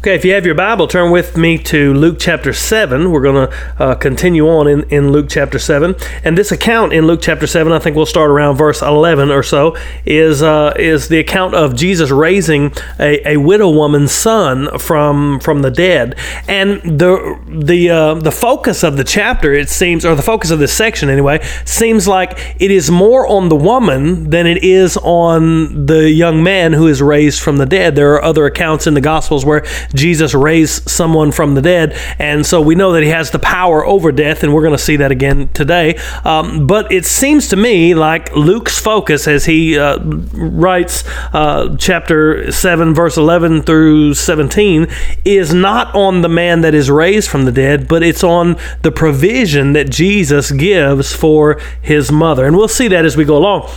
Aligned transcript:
Okay, 0.00 0.14
if 0.14 0.24
you 0.24 0.32
have 0.32 0.46
your 0.46 0.54
Bible, 0.54 0.86
turn 0.86 1.10
with 1.10 1.36
me 1.36 1.58
to 1.58 1.92
Luke 1.92 2.16
chapter 2.18 2.54
7. 2.54 3.10
We're 3.10 3.20
going 3.20 3.50
to 3.50 3.56
uh, 3.78 3.94
continue 3.96 4.48
on 4.48 4.66
in, 4.66 4.84
in 4.84 5.12
Luke 5.12 5.26
chapter 5.28 5.58
7. 5.58 5.94
And 6.24 6.38
this 6.38 6.50
account 6.50 6.94
in 6.94 7.06
Luke 7.06 7.20
chapter 7.20 7.46
7, 7.46 7.70
I 7.70 7.78
think 7.80 7.96
we'll 7.96 8.06
start 8.06 8.30
around 8.30 8.56
verse 8.56 8.80
11 8.80 9.30
or 9.30 9.42
so, 9.42 9.76
is, 10.06 10.42
uh, 10.42 10.72
is 10.78 11.08
the 11.08 11.18
account 11.18 11.54
of 11.54 11.76
Jesus 11.76 12.10
raising 12.10 12.72
a, 12.98 13.32
a 13.32 13.36
widow 13.36 13.68
woman's 13.68 14.10
son 14.10 14.78
from, 14.78 15.38
from 15.40 15.60
the 15.60 15.70
dead. 15.70 16.18
And 16.48 16.80
the, 16.80 17.38
the, 17.46 17.90
uh, 17.90 18.14
the 18.14 18.32
focus 18.32 18.82
of 18.82 18.96
the 18.96 19.04
chapter, 19.04 19.52
it 19.52 19.68
seems, 19.68 20.06
or 20.06 20.14
the 20.14 20.22
focus 20.22 20.50
of 20.50 20.60
this 20.60 20.72
section 20.72 21.10
anyway, 21.10 21.46
seems 21.66 22.08
like 22.08 22.56
it 22.58 22.70
is 22.70 22.90
more 22.90 23.26
on 23.26 23.50
the 23.50 23.56
woman 23.56 24.30
than 24.30 24.46
it 24.46 24.64
is 24.64 24.96
on 24.96 25.84
the 25.84 26.10
young 26.10 26.42
man 26.42 26.72
who 26.72 26.86
is 26.86 27.02
raised 27.02 27.42
from 27.42 27.58
the 27.58 27.66
dead. 27.66 27.96
There 27.96 28.14
are 28.14 28.24
other 28.24 28.46
accounts 28.46 28.86
in 28.86 28.94
the 28.94 29.02
Gospels 29.02 29.44
where 29.44 29.62
Jesus 29.94 30.34
raised 30.34 30.88
someone 30.88 31.32
from 31.32 31.54
the 31.54 31.62
dead. 31.62 31.92
And 32.18 32.44
so 32.44 32.60
we 32.60 32.74
know 32.74 32.92
that 32.92 33.02
he 33.02 33.08
has 33.10 33.30
the 33.30 33.38
power 33.38 33.84
over 33.84 34.12
death, 34.12 34.42
and 34.42 34.54
we're 34.54 34.62
going 34.62 34.76
to 34.76 34.78
see 34.78 34.96
that 34.96 35.10
again 35.10 35.48
today. 35.48 35.96
Um, 36.24 36.66
but 36.66 36.90
it 36.92 37.06
seems 37.06 37.48
to 37.48 37.56
me 37.56 37.94
like 37.94 38.34
Luke's 38.34 38.78
focus 38.78 39.26
as 39.26 39.44
he 39.44 39.78
uh, 39.78 39.98
writes 40.00 41.04
uh, 41.32 41.76
chapter 41.78 42.50
7, 42.50 42.94
verse 42.94 43.16
11 43.16 43.62
through 43.62 44.14
17, 44.14 44.86
is 45.24 45.52
not 45.52 45.94
on 45.94 46.22
the 46.22 46.28
man 46.28 46.60
that 46.62 46.74
is 46.74 46.90
raised 46.90 47.28
from 47.28 47.44
the 47.44 47.52
dead, 47.52 47.88
but 47.88 48.02
it's 48.02 48.24
on 48.24 48.56
the 48.82 48.92
provision 48.92 49.72
that 49.72 49.90
Jesus 49.90 50.50
gives 50.50 51.14
for 51.14 51.60
his 51.82 52.10
mother. 52.10 52.46
And 52.46 52.56
we'll 52.56 52.68
see 52.68 52.88
that 52.88 53.04
as 53.04 53.16
we 53.16 53.24
go 53.24 53.36
along. 53.36 53.70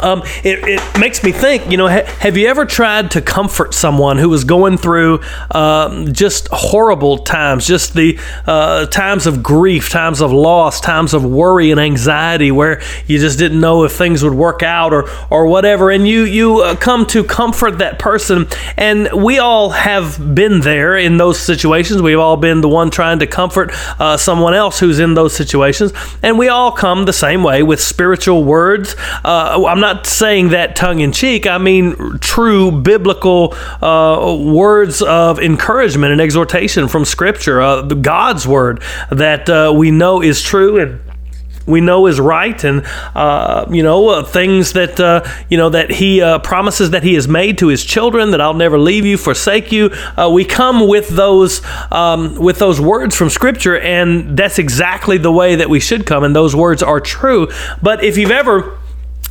Um, 0.00 0.22
it, 0.44 0.60
it, 0.66 0.98
makes 0.98 1.22
me 1.22 1.32
think, 1.32 1.70
you 1.70 1.76
know, 1.76 1.88
ha- 1.88 2.04
have 2.18 2.36
you 2.36 2.48
ever 2.48 2.64
tried 2.64 3.10
to 3.12 3.22
comfort 3.22 3.74
someone 3.74 4.18
who 4.18 4.28
was 4.28 4.44
going 4.44 4.76
through 4.76 5.20
um, 5.50 6.12
just 6.12 6.48
horrible 6.50 7.18
times, 7.18 7.66
just 7.66 7.94
the 7.94 8.18
uh, 8.46 8.86
times 8.86 9.26
of 9.26 9.42
grief, 9.42 9.90
times 9.90 10.20
of 10.20 10.32
loss, 10.32 10.80
times 10.80 11.14
of 11.14 11.24
worry 11.24 11.70
and 11.70 11.80
anxiety, 11.80 12.50
where 12.50 12.82
you 13.06 13.18
just 13.18 13.38
didn't 13.38 13.60
know 13.60 13.84
if 13.84 13.92
things 13.92 14.22
would 14.22 14.34
work 14.34 14.62
out 14.62 14.92
or 14.92 15.08
or 15.30 15.46
whatever, 15.46 15.90
and 15.90 16.08
you 16.08 16.24
you 16.24 16.60
uh, 16.60 16.76
come 16.76 17.06
to 17.06 17.24
comfort 17.24 17.78
that 17.78 17.98
person, 17.98 18.46
and 18.76 19.08
we 19.12 19.38
all 19.38 19.70
have 19.70 20.34
been 20.34 20.60
there 20.60 20.96
in 20.96 21.16
those 21.16 21.38
situations. 21.38 22.00
We've 22.00 22.18
all 22.18 22.36
been 22.36 22.60
the 22.60 22.68
one 22.68 22.90
trying 22.90 23.18
to 23.20 23.26
comfort 23.26 23.70
uh, 24.00 24.16
someone 24.16 24.54
else 24.54 24.80
who's 24.80 24.98
in 24.98 25.14
those 25.14 25.34
situations, 25.34 25.92
and 26.22 26.38
we 26.38 26.48
all 26.48 26.72
come 26.72 27.04
the 27.04 27.12
same 27.12 27.42
way 27.42 27.62
with 27.62 27.80
spiritual 27.80 28.44
words. 28.44 28.96
Uh, 29.24 29.58
Not 29.80 30.06
saying 30.06 30.50
that 30.50 30.76
tongue 30.76 31.00
in 31.00 31.12
cheek. 31.12 31.46
I 31.46 31.58
mean 31.58 32.18
true 32.20 32.70
biblical 32.70 33.54
uh, 33.82 34.36
words 34.38 35.02
of 35.02 35.40
encouragement 35.40 36.12
and 36.12 36.20
exhortation 36.20 36.86
from 36.88 37.04
Scripture, 37.04 37.60
uh, 37.60 37.82
God's 37.82 38.46
word 38.46 38.82
that 39.10 39.48
uh, 39.48 39.72
we 39.74 39.90
know 39.90 40.22
is 40.22 40.42
true 40.42 40.78
and 40.78 41.00
we 41.66 41.80
know 41.80 42.06
is 42.06 42.20
right 42.20 42.62
and 42.64 42.84
uh, 43.14 43.66
you 43.70 43.82
know 43.82 44.08
uh, 44.08 44.24
things 44.24 44.72
that 44.72 44.98
uh, 44.98 45.24
you 45.48 45.56
know 45.56 45.70
that 45.70 45.90
he 45.90 46.20
uh, 46.20 46.38
promises 46.40 46.90
that 46.90 47.02
he 47.02 47.14
has 47.14 47.28
made 47.28 47.58
to 47.58 47.68
his 47.68 47.84
children 47.84 48.32
that 48.32 48.40
I'll 48.40 48.54
never 48.54 48.78
leave 48.78 49.06
you 49.06 49.16
forsake 49.16 49.70
you 49.70 49.90
uh, 50.16 50.28
we 50.32 50.44
come 50.44 50.88
with 50.88 51.08
those 51.08 51.62
um, 51.92 52.34
with 52.34 52.58
those 52.58 52.80
words 52.80 53.14
from 53.14 53.30
scripture 53.30 53.78
and 53.78 54.36
that's 54.36 54.58
exactly 54.58 55.18
the 55.18 55.32
way 55.32 55.56
that 55.56 55.70
we 55.70 55.80
should 55.80 56.06
come 56.06 56.24
and 56.24 56.34
those 56.34 56.56
words 56.56 56.82
are 56.82 57.00
true 57.00 57.48
but 57.80 58.02
if 58.02 58.18
you've 58.18 58.30
ever 58.30 58.79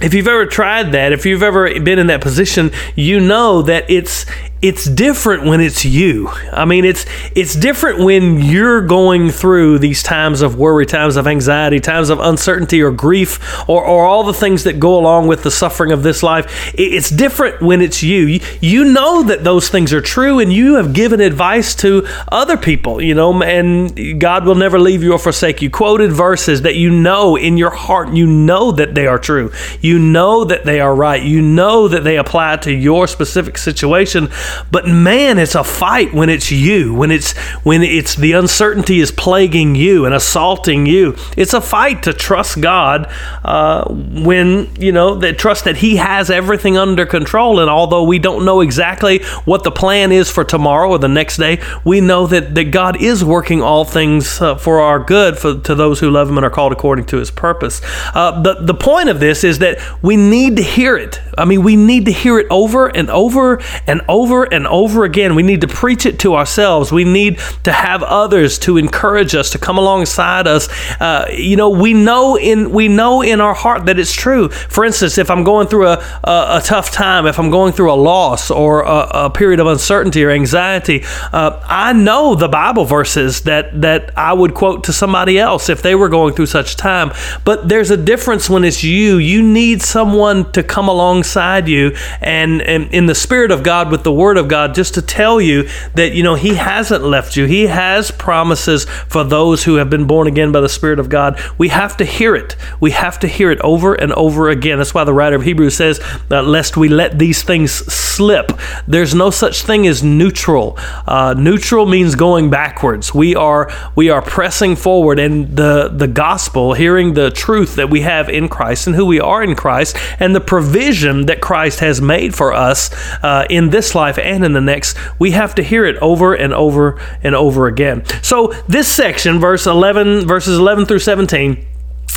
if 0.02 0.14
you've 0.14 0.28
ever 0.28 0.46
tried 0.46 0.92
that, 0.94 1.12
if 1.12 1.26
you've 1.26 1.44
ever 1.44 1.80
been 1.80 2.00
in 2.00 2.08
that 2.08 2.22
position, 2.22 2.72
you 2.96 3.20
know 3.20 3.62
that 3.64 3.90
it's 3.90 4.26
it's 4.62 4.86
different 4.86 5.46
when 5.46 5.62
it's 5.62 5.86
you. 5.86 6.28
I 6.52 6.66
mean, 6.66 6.84
it's 6.84 7.06
it's 7.34 7.56
different 7.56 8.00
when 8.00 8.42
you're 8.42 8.82
going 8.82 9.30
through 9.30 9.80
these 9.80 10.04
times 10.04 10.42
of 10.42 10.56
worry, 10.56 10.86
times 10.86 11.16
of 11.16 11.28
anxiety, 11.28 11.80
times 11.80 12.10
of 12.10 12.20
uncertainty 12.20 12.82
or 12.82 12.92
grief, 12.92 13.40
or, 13.70 13.86
or 13.86 14.06
all 14.06 14.24
the 14.24 14.34
things 14.34 14.66
that 14.66 14.78
go 14.80 15.00
along 15.00 15.28
with 15.28 15.44
the 15.44 15.52
suffering 15.52 15.94
of 15.94 16.04
this 16.04 16.22
life. 16.22 16.74
It's 16.78 17.10
different 17.10 17.62
when 17.62 17.82
it's 17.82 18.04
you. 18.04 18.42
you. 18.60 18.90
Know 18.90 19.24
that 19.24 19.44
those 19.44 19.70
things 19.70 19.94
are 19.94 20.02
true, 20.02 20.40
and 20.40 20.52
you 20.52 20.76
have 20.76 20.94
given 20.94 21.22
advice 21.22 21.76
to 21.76 22.06
other 22.30 22.58
people. 22.58 23.02
You 23.02 23.14
know, 23.14 23.42
and 23.42 24.20
God 24.20 24.46
will 24.46 24.56
never 24.56 24.80
leave 24.80 25.04
you 25.04 25.14
or 25.14 25.20
forsake 25.20 25.62
you. 25.62 25.70
Quoted 25.70 26.12
verses 26.12 26.64
that 26.64 26.76
you 26.76 26.90
know 26.90 27.38
in 27.38 27.56
your 27.56 27.70
heart, 27.70 28.10
you 28.10 28.26
know 28.26 28.72
that 28.72 28.96
they 28.96 29.08
are 29.08 29.20
true. 29.20 29.54
You 29.80 30.00
know 30.00 30.44
that 30.44 30.66
they 30.66 30.82
are 30.82 30.94
right. 30.94 31.22
You 31.22 31.42
know 31.42 31.88
that 31.88 32.04
they 32.04 32.18
apply 32.18 32.58
to 32.58 32.74
your 32.74 33.08
specific 33.08 33.58
situation 33.58 34.28
but 34.72 34.88
man, 34.88 35.38
it's 35.38 35.56
a 35.56 35.64
fight 35.64 36.14
when 36.14 36.30
it's 36.30 36.52
you, 36.52 36.94
when 36.94 37.12
it's 37.12 37.38
when 37.64 37.84
it's 37.84 38.16
the 38.16 38.34
uncertainty 38.34 39.00
is 39.00 39.12
plaguing 39.12 39.76
you 39.76 40.06
and 40.06 40.14
assaulting 40.14 40.86
you. 40.86 41.16
It's 41.38 41.54
a 41.54 41.62
fight 41.62 42.04
to 42.04 42.14
trust 42.14 42.62
God 42.62 43.08
uh, 43.44 43.86
when 43.90 44.74
you 44.76 44.92
know 44.92 45.16
that 45.16 45.38
trust 45.38 45.66
that 45.66 45.78
He 45.78 45.98
has 45.98 46.30
everything 46.30 46.78
under 46.78 47.06
control. 47.06 47.60
And 47.60 47.70
although 47.70 48.04
we 48.04 48.20
don't 48.20 48.46
know 48.46 48.62
exactly 48.62 49.24
what 49.46 49.64
the 49.64 49.72
plan 49.72 50.12
is 50.12 50.30
for 50.30 50.44
tomorrow 50.44 50.90
or 50.90 51.00
the 51.00 51.08
next 51.08 51.38
day, 51.38 51.62
we 51.84 52.02
know 52.02 52.28
that 52.28 52.56
that 52.56 52.72
God 52.72 53.02
is 53.02 53.24
working 53.24 53.62
all 53.62 53.86
things 53.86 54.42
uh, 54.42 54.56
for 54.56 54.80
our 54.80 55.00
good 55.00 55.38
for 55.38 55.60
to 55.60 55.76
those 55.76 56.00
who 56.00 56.10
love 56.10 56.30
Him 56.30 56.38
and 56.38 56.46
are 56.46 56.50
called 56.50 56.72
according 56.72 57.06
to 57.06 57.18
His 57.18 57.32
purpose. 57.32 57.82
Uh, 58.14 58.42
the 58.42 58.56
the 58.62 58.74
point 58.74 59.10
of 59.10 59.20
this 59.20 59.44
is 59.44 59.60
that 59.60 59.80
we 60.02 60.16
need 60.16 60.58
to 60.58 60.64
hear 60.64 60.98
it. 60.98 61.22
I 61.38 61.46
mean, 61.46 61.64
we 61.64 61.76
need 61.76 62.06
to 62.06 62.12
hear 62.12 62.40
it 62.40 62.48
over 62.50 62.88
and 62.88 63.10
over 63.10 63.62
and 63.88 64.02
over 64.08 64.39
over 64.40 64.54
and 64.54 64.68
over 64.68 65.04
again. 65.04 65.36
We 65.36 65.44
need 65.44 65.62
to 65.62 65.68
preach 65.68 66.06
it 66.06 66.20
to 66.20 66.36
ourselves. 66.36 66.92
We 66.92 67.04
need 67.04 67.40
to 67.64 67.72
have 67.72 68.04
others 68.04 68.58
to 68.60 68.78
encourage 68.78 69.36
us, 69.36 69.50
to 69.52 69.60
come 69.60 69.78
alongside 69.78 70.48
us. 70.48 70.70
Uh, 71.00 71.28
you 71.32 71.56
know, 71.56 71.70
we 71.70 71.94
know 71.94 72.38
in 72.38 72.72
we 72.72 72.88
know 72.88 73.22
in 73.22 73.42
our 73.42 73.54
heart 73.54 73.86
that 73.86 74.00
it's 74.00 74.14
true. 74.14 74.50
For 74.50 74.86
instance, 74.86 75.18
if 75.18 75.30
I'm 75.30 75.44
going 75.44 75.68
through 75.68 75.88
a, 75.88 75.98
a, 76.24 76.58
a 76.58 76.62
tough 76.64 76.92
time, 76.92 77.26
if 77.26 77.40
I'm 77.40 77.50
going 77.50 77.74
through 77.74 77.92
a 77.92 77.96
loss 77.96 78.52
or 78.52 78.84
a, 78.84 79.26
a 79.26 79.30
period 79.30 79.60
of 79.60 79.68
uncertainty 79.68 80.24
or 80.24 80.32
anxiety, 80.32 81.04
uh, 81.34 81.62
I 81.66 81.94
know 81.94 82.36
the 82.36 82.48
Bible 82.48 82.86
verses 82.86 83.42
that 83.42 83.82
that 83.82 84.18
I 84.18 84.34
would 84.34 84.54
quote 84.54 84.86
to 84.86 84.94
somebody 84.94 85.38
else 85.40 85.70
if 85.70 85.82
they 85.82 85.96
were 85.96 86.10
going 86.10 86.34
through 86.34 86.48
such 86.48 86.76
time. 86.76 87.12
But 87.44 87.68
there's 87.68 87.92
a 87.92 87.98
difference 87.98 88.50
when 88.50 88.64
it's 88.64 88.84
you. 88.84 89.18
You 89.18 89.42
need 89.42 89.82
someone 89.82 90.52
to 90.54 90.64
come 90.64 90.88
alongside 90.88 91.68
you 91.68 91.96
and, 92.22 92.62
and 92.62 92.94
in 92.94 93.06
the 93.06 93.16
spirit 93.16 93.52
of 93.52 93.64
God 93.64 93.92
with 93.92 94.04
the 94.04 94.12
word 94.12 94.29
Word 94.30 94.38
of 94.38 94.48
God 94.48 94.76
just 94.76 94.94
to 94.94 95.02
tell 95.02 95.42
you 95.42 95.68
that, 95.96 96.14
you 96.14 96.22
know, 96.22 96.36
He 96.36 96.54
hasn't 96.54 97.04
left 97.04 97.36
you. 97.36 97.46
He 97.46 97.66
has 97.66 98.12
promises 98.12 98.86
for 98.86 99.24
those 99.24 99.64
who 99.64 99.78
have 99.78 99.90
been 99.90 100.06
born 100.06 100.28
again 100.28 100.52
by 100.52 100.62
the 100.62 100.70
Spirit 100.70 101.00
of 101.00 101.10
God. 101.10 101.42
We 101.58 101.70
have 101.70 101.98
to 101.98 102.06
hear 102.06 102.36
it. 102.36 102.56
We 102.80 102.92
have 102.92 103.18
to 103.22 103.28
hear 103.28 103.50
it 103.50 103.60
over 103.62 103.96
and 103.96 104.14
over 104.14 104.50
again. 104.50 104.78
That's 104.78 104.94
why 104.94 105.04
the 105.04 105.16
writer 105.16 105.36
of 105.36 105.42
Hebrews 105.42 105.76
says, 105.76 106.00
lest 106.30 106.78
we 106.78 106.90
let 106.90 107.18
these 107.18 107.42
things 107.42 107.72
slip. 107.72 108.52
There's 108.88 109.16
no 109.16 109.32
such 109.32 109.64
thing 109.64 109.88
as 109.88 110.04
neutral. 110.04 110.78
Uh, 111.08 111.34
neutral 111.36 111.88
means 111.88 112.14
going 112.14 112.52
backwards. 112.52 113.12
We 113.12 113.34
are 113.34 113.72
we 113.96 114.12
are 114.12 114.22
pressing 114.22 114.76
forward, 114.76 115.18
and 115.18 115.56
the 115.56 115.88
the 115.88 116.08
gospel, 116.08 116.74
hearing 116.74 117.16
the 117.16 117.32
truth 117.32 117.78
that 117.78 117.90
we 117.90 118.02
have 118.02 118.30
in 118.30 118.48
Christ 118.48 118.86
and 118.86 118.96
who 118.96 119.08
we 119.08 119.20
are 119.20 119.42
in 119.42 119.56
Christ, 119.56 119.98
and 120.20 120.36
the 120.36 120.42
provision 120.42 121.26
that 121.26 121.42
Christ 121.42 121.80
has 121.80 122.00
made 122.00 122.36
for 122.36 122.54
us 122.54 122.92
uh, 123.24 123.48
in 123.50 123.72
this 123.72 123.96
life 123.96 124.19
and 124.20 124.44
in 124.46 124.54
the 124.54 124.62
next, 124.62 124.98
we 125.20 125.32
have 125.32 125.56
to 125.56 125.64
hear 125.64 125.86
it 125.86 125.98
over 125.98 126.34
and 126.34 126.54
over 126.54 127.00
and 127.24 127.36
over 127.36 127.68
again. 127.68 128.04
So 128.22 128.48
this 128.68 128.88
section, 128.88 129.40
verse 129.40 129.66
11, 129.66 130.28
verses 130.28 130.58
11 130.58 130.86
through 130.86 131.00
17, 131.00 131.66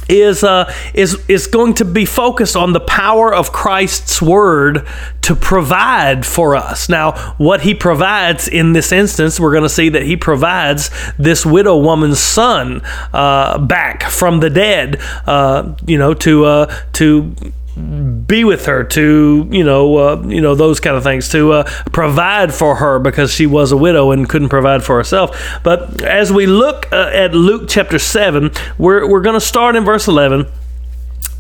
is 0.08 0.42
uh, 0.42 0.72
is 0.94 1.22
is 1.28 1.46
going 1.46 1.74
to 1.74 1.84
be 1.84 2.04
focused 2.04 2.56
on 2.56 2.72
the 2.72 2.80
power 2.80 3.32
of 3.32 3.52
Christ's 3.52 4.20
word 4.20 4.86
to 5.22 5.34
provide 5.36 6.26
for 6.26 6.56
us. 6.56 6.88
Now, 6.88 7.34
what 7.38 7.62
he 7.62 7.74
provides 7.74 8.48
in 8.48 8.72
this 8.72 8.92
instance, 8.92 9.38
we're 9.38 9.52
going 9.52 9.62
to 9.62 9.68
see 9.68 9.88
that 9.90 10.02
he 10.02 10.16
provides 10.16 10.90
this 11.18 11.46
widow 11.46 11.76
woman's 11.76 12.18
son 12.18 12.82
uh, 13.12 13.58
back 13.58 14.02
from 14.02 14.40
the 14.40 14.50
dead. 14.50 15.00
Uh, 15.26 15.74
you 15.86 15.98
know, 15.98 16.14
to 16.14 16.44
uh, 16.44 16.74
to 16.94 17.34
be 17.76 18.44
with 18.44 18.66
her 18.66 18.84
to 18.84 19.48
you 19.50 19.64
know 19.64 19.96
uh, 19.96 20.22
you 20.26 20.40
know 20.40 20.54
those 20.54 20.78
kind 20.80 20.96
of 20.96 21.02
things 21.02 21.28
to 21.30 21.52
uh, 21.52 21.64
provide 21.92 22.52
for 22.52 22.76
her 22.76 22.98
because 22.98 23.32
she 23.32 23.46
was 23.46 23.72
a 23.72 23.76
widow 23.76 24.10
and 24.10 24.28
couldn't 24.28 24.50
provide 24.50 24.84
for 24.84 24.96
herself. 24.96 25.60
But 25.62 26.02
as 26.02 26.32
we 26.32 26.46
look 26.46 26.92
uh, 26.92 27.10
at 27.12 27.34
Luke 27.34 27.68
chapter 27.68 27.98
7 27.98 28.50
we're, 28.78 29.08
we're 29.08 29.22
going 29.22 29.34
to 29.34 29.40
start 29.40 29.76
in 29.76 29.84
verse 29.84 30.06
11 30.06 30.46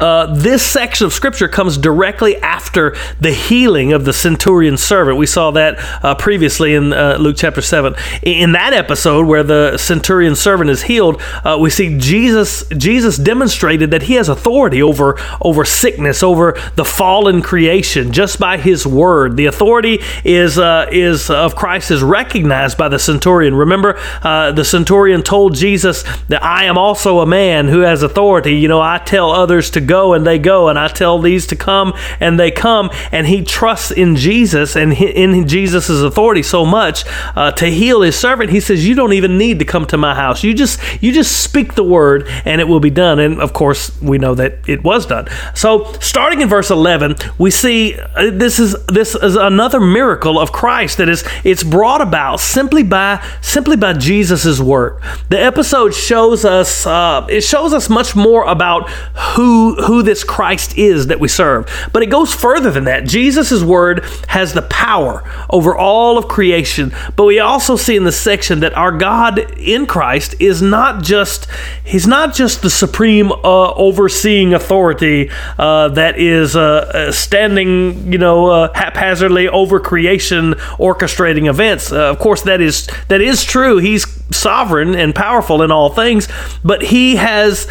uh, 0.02 0.26
this 0.34 0.68
section 0.68 1.06
of 1.06 1.12
scripture 1.12 1.46
comes 1.46 1.78
directly 1.78 2.36
after 2.38 2.96
the 3.20 3.30
healing 3.30 3.92
of 3.92 4.04
the 4.04 4.12
centurion 4.12 4.76
servant. 4.76 5.16
We 5.16 5.26
saw 5.26 5.52
that 5.52 5.78
uh, 6.04 6.16
previously 6.16 6.74
in 6.74 6.92
uh, 6.92 7.18
Luke 7.20 7.36
chapter 7.38 7.62
7. 7.62 7.94
In 8.24 8.50
that 8.50 8.72
episode 8.72 9.28
where 9.28 9.44
the 9.44 9.78
centurion 9.78 10.34
servant 10.34 10.70
is 10.70 10.82
healed, 10.82 11.22
uh, 11.44 11.56
we 11.60 11.70
see 11.70 11.98
Jesus 11.98 12.64
Jesus 12.76 13.16
demonstrated 13.16 13.92
that 13.92 14.02
he 14.02 14.14
has 14.14 14.28
authority 14.28 14.82
over, 14.82 15.20
over 15.40 15.64
sickness, 15.64 16.24
over 16.24 16.60
the 16.74 16.84
fallen 16.84 17.40
creation, 17.40 18.10
just 18.10 18.40
by 18.40 18.56
his 18.56 18.84
word. 18.84 19.36
The 19.36 19.46
authority 19.46 20.00
is, 20.24 20.58
uh, 20.58 20.88
is 20.90 21.30
of 21.30 21.54
Christ 21.54 21.92
is 21.92 22.02
recognized 22.02 22.76
by 22.76 22.88
the 22.88 22.98
centurion. 22.98 23.54
Remember, 23.54 24.00
uh, 24.24 24.50
the 24.50 24.64
centurion 24.64 25.22
told 25.22 25.54
Jesus 25.54 26.02
that 26.26 26.42
I 26.42 26.64
am 26.64 26.76
also 26.76 27.20
a 27.20 27.26
man 27.26 27.68
who 27.68 27.80
has 27.80 28.02
authority. 28.02 28.56
You 28.56 28.66
know, 28.66 28.80
I 28.80 28.98
tell 28.98 29.30
others 29.30 29.70
to 29.70 29.80
go 29.80 29.91
and 30.14 30.26
they 30.26 30.38
go, 30.38 30.68
and 30.68 30.78
I 30.78 30.88
tell 30.88 31.18
these 31.18 31.46
to 31.48 31.56
come 31.56 31.92
and 32.20 32.38
they 32.38 32.50
come. 32.50 32.90
And 33.10 33.26
he 33.26 33.42
trusts 33.42 33.90
in 33.90 34.16
Jesus 34.16 34.76
and 34.76 34.92
in 34.92 35.46
Jesus' 35.46 35.88
authority 35.88 36.42
so 36.42 36.64
much 36.64 37.04
uh, 37.36 37.52
to 37.52 37.66
heal 37.66 38.02
his 38.02 38.16
servant. 38.16 38.50
He 38.50 38.60
says, 38.60 38.86
"You 38.86 38.94
don't 38.94 39.12
even 39.12 39.38
need 39.38 39.58
to 39.58 39.64
come 39.64 39.86
to 39.86 39.96
my 39.96 40.14
house. 40.14 40.42
You 40.44 40.54
just 40.54 40.80
you 41.02 41.12
just 41.12 41.42
speak 41.42 41.74
the 41.74 41.84
word, 41.84 42.28
and 42.44 42.60
it 42.60 42.68
will 42.68 42.80
be 42.80 42.90
done." 42.90 43.18
And 43.18 43.40
of 43.40 43.52
course, 43.52 44.00
we 44.00 44.18
know 44.18 44.34
that 44.34 44.68
it 44.68 44.82
was 44.82 45.06
done. 45.06 45.28
So, 45.54 45.92
starting 46.00 46.40
in 46.40 46.48
verse 46.48 46.70
eleven, 46.70 47.16
we 47.38 47.50
see 47.50 47.98
uh, 47.98 48.30
this 48.32 48.58
is 48.58 48.76
this 48.86 49.14
is 49.14 49.36
another 49.36 49.80
miracle 49.80 50.38
of 50.38 50.52
Christ 50.52 50.98
that 50.98 51.08
is 51.08 51.24
it's 51.44 51.62
brought 51.62 52.00
about 52.00 52.40
simply 52.40 52.82
by 52.82 53.22
simply 53.40 53.76
by 53.76 53.92
Jesus' 53.94 54.60
work. 54.60 55.02
The 55.28 55.40
episode 55.40 55.94
shows 55.94 56.44
us 56.44 56.86
uh, 56.86 57.26
it 57.28 57.42
shows 57.42 57.72
us 57.72 57.88
much 57.88 58.14
more 58.16 58.44
about 58.44 58.88
who 59.36 59.71
who 59.76 60.02
this 60.02 60.24
Christ 60.24 60.76
is 60.78 61.08
that 61.08 61.20
we 61.20 61.28
serve, 61.28 61.68
but 61.92 62.02
it 62.02 62.06
goes 62.06 62.34
further 62.34 62.70
than 62.70 62.84
that. 62.84 63.06
Jesus' 63.06 63.62
word 63.62 64.04
has 64.28 64.52
the 64.52 64.62
power 64.62 65.22
over 65.50 65.76
all 65.76 66.18
of 66.18 66.28
creation, 66.28 66.92
but 67.16 67.24
we 67.24 67.38
also 67.38 67.76
see 67.76 67.96
in 67.96 68.04
this 68.04 68.20
section 68.20 68.60
that 68.60 68.74
our 68.74 68.92
God 68.92 69.38
in 69.58 69.86
Christ 69.86 70.34
is 70.40 70.62
not 70.62 71.02
just 71.02 71.46
he's 71.84 72.06
not 72.06 72.34
just 72.34 72.62
the 72.62 72.70
supreme 72.70 73.32
uh, 73.32 73.72
overseeing 73.74 74.54
authority 74.54 75.30
uh, 75.58 75.88
that 75.88 76.18
is 76.18 76.56
uh, 76.56 76.60
uh 76.62 77.12
standing 77.12 78.12
you 78.12 78.18
know 78.18 78.46
uh, 78.46 78.72
haphazardly 78.74 79.48
over 79.48 79.80
creation 79.80 80.54
orchestrating 80.78 81.48
events. 81.48 81.92
Uh, 81.92 82.10
of 82.10 82.18
course, 82.18 82.42
that 82.42 82.60
is 82.60 82.88
that 83.08 83.20
is 83.20 83.44
true. 83.44 83.78
He's 83.78 84.06
sovereign 84.34 84.94
and 84.94 85.14
powerful 85.14 85.62
in 85.62 85.70
all 85.70 85.90
things, 85.90 86.28
but 86.64 86.82
he 86.82 87.16
has 87.16 87.68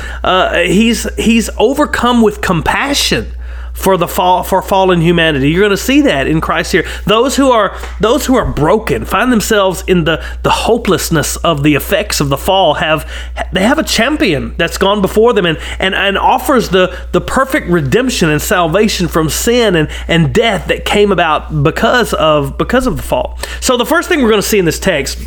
he's 0.53 1.13
he's 1.15 1.49
overcome 1.91 2.21
with 2.21 2.41
compassion 2.41 3.33
for 3.73 3.97
the 3.97 4.07
fall 4.07 4.43
for 4.43 4.61
fallen 4.61 5.01
humanity. 5.01 5.49
You're 5.49 5.61
going 5.61 5.71
to 5.71 5.77
see 5.77 6.01
that 6.01 6.27
in 6.27 6.41
Christ 6.41 6.71
here. 6.71 6.85
Those 7.05 7.35
who 7.37 7.51
are 7.51 7.77
those 7.99 8.25
who 8.25 8.35
are 8.35 8.51
broken 8.51 9.05
find 9.05 9.31
themselves 9.31 9.83
in 9.87 10.03
the 10.03 10.23
the 10.43 10.49
hopelessness 10.49 11.37
of 11.37 11.63
the 11.63 11.75
effects 11.75 12.19
of 12.19 12.29
the 12.29 12.37
fall 12.37 12.75
have 12.75 13.09
they 13.53 13.63
have 13.63 13.79
a 13.79 13.83
champion 13.83 14.55
that's 14.57 14.77
gone 14.77 15.01
before 15.01 15.33
them 15.33 15.45
and 15.45 15.57
and, 15.79 15.95
and 15.95 16.17
offers 16.17 16.69
the 16.69 17.07
the 17.11 17.21
perfect 17.21 17.67
redemption 17.67 18.29
and 18.29 18.41
salvation 18.41 19.07
from 19.07 19.29
sin 19.29 19.75
and 19.75 19.89
and 20.07 20.33
death 20.33 20.67
that 20.67 20.85
came 20.85 21.11
about 21.11 21.63
because 21.63 22.13
of 22.13 22.57
because 22.57 22.87
of 22.87 22.97
the 22.97 23.03
fall. 23.03 23.37
So 23.61 23.77
the 23.77 23.85
first 23.85 24.09
thing 24.09 24.21
we're 24.21 24.29
going 24.29 24.41
to 24.41 24.47
see 24.47 24.59
in 24.59 24.65
this 24.65 24.79
text 24.79 25.17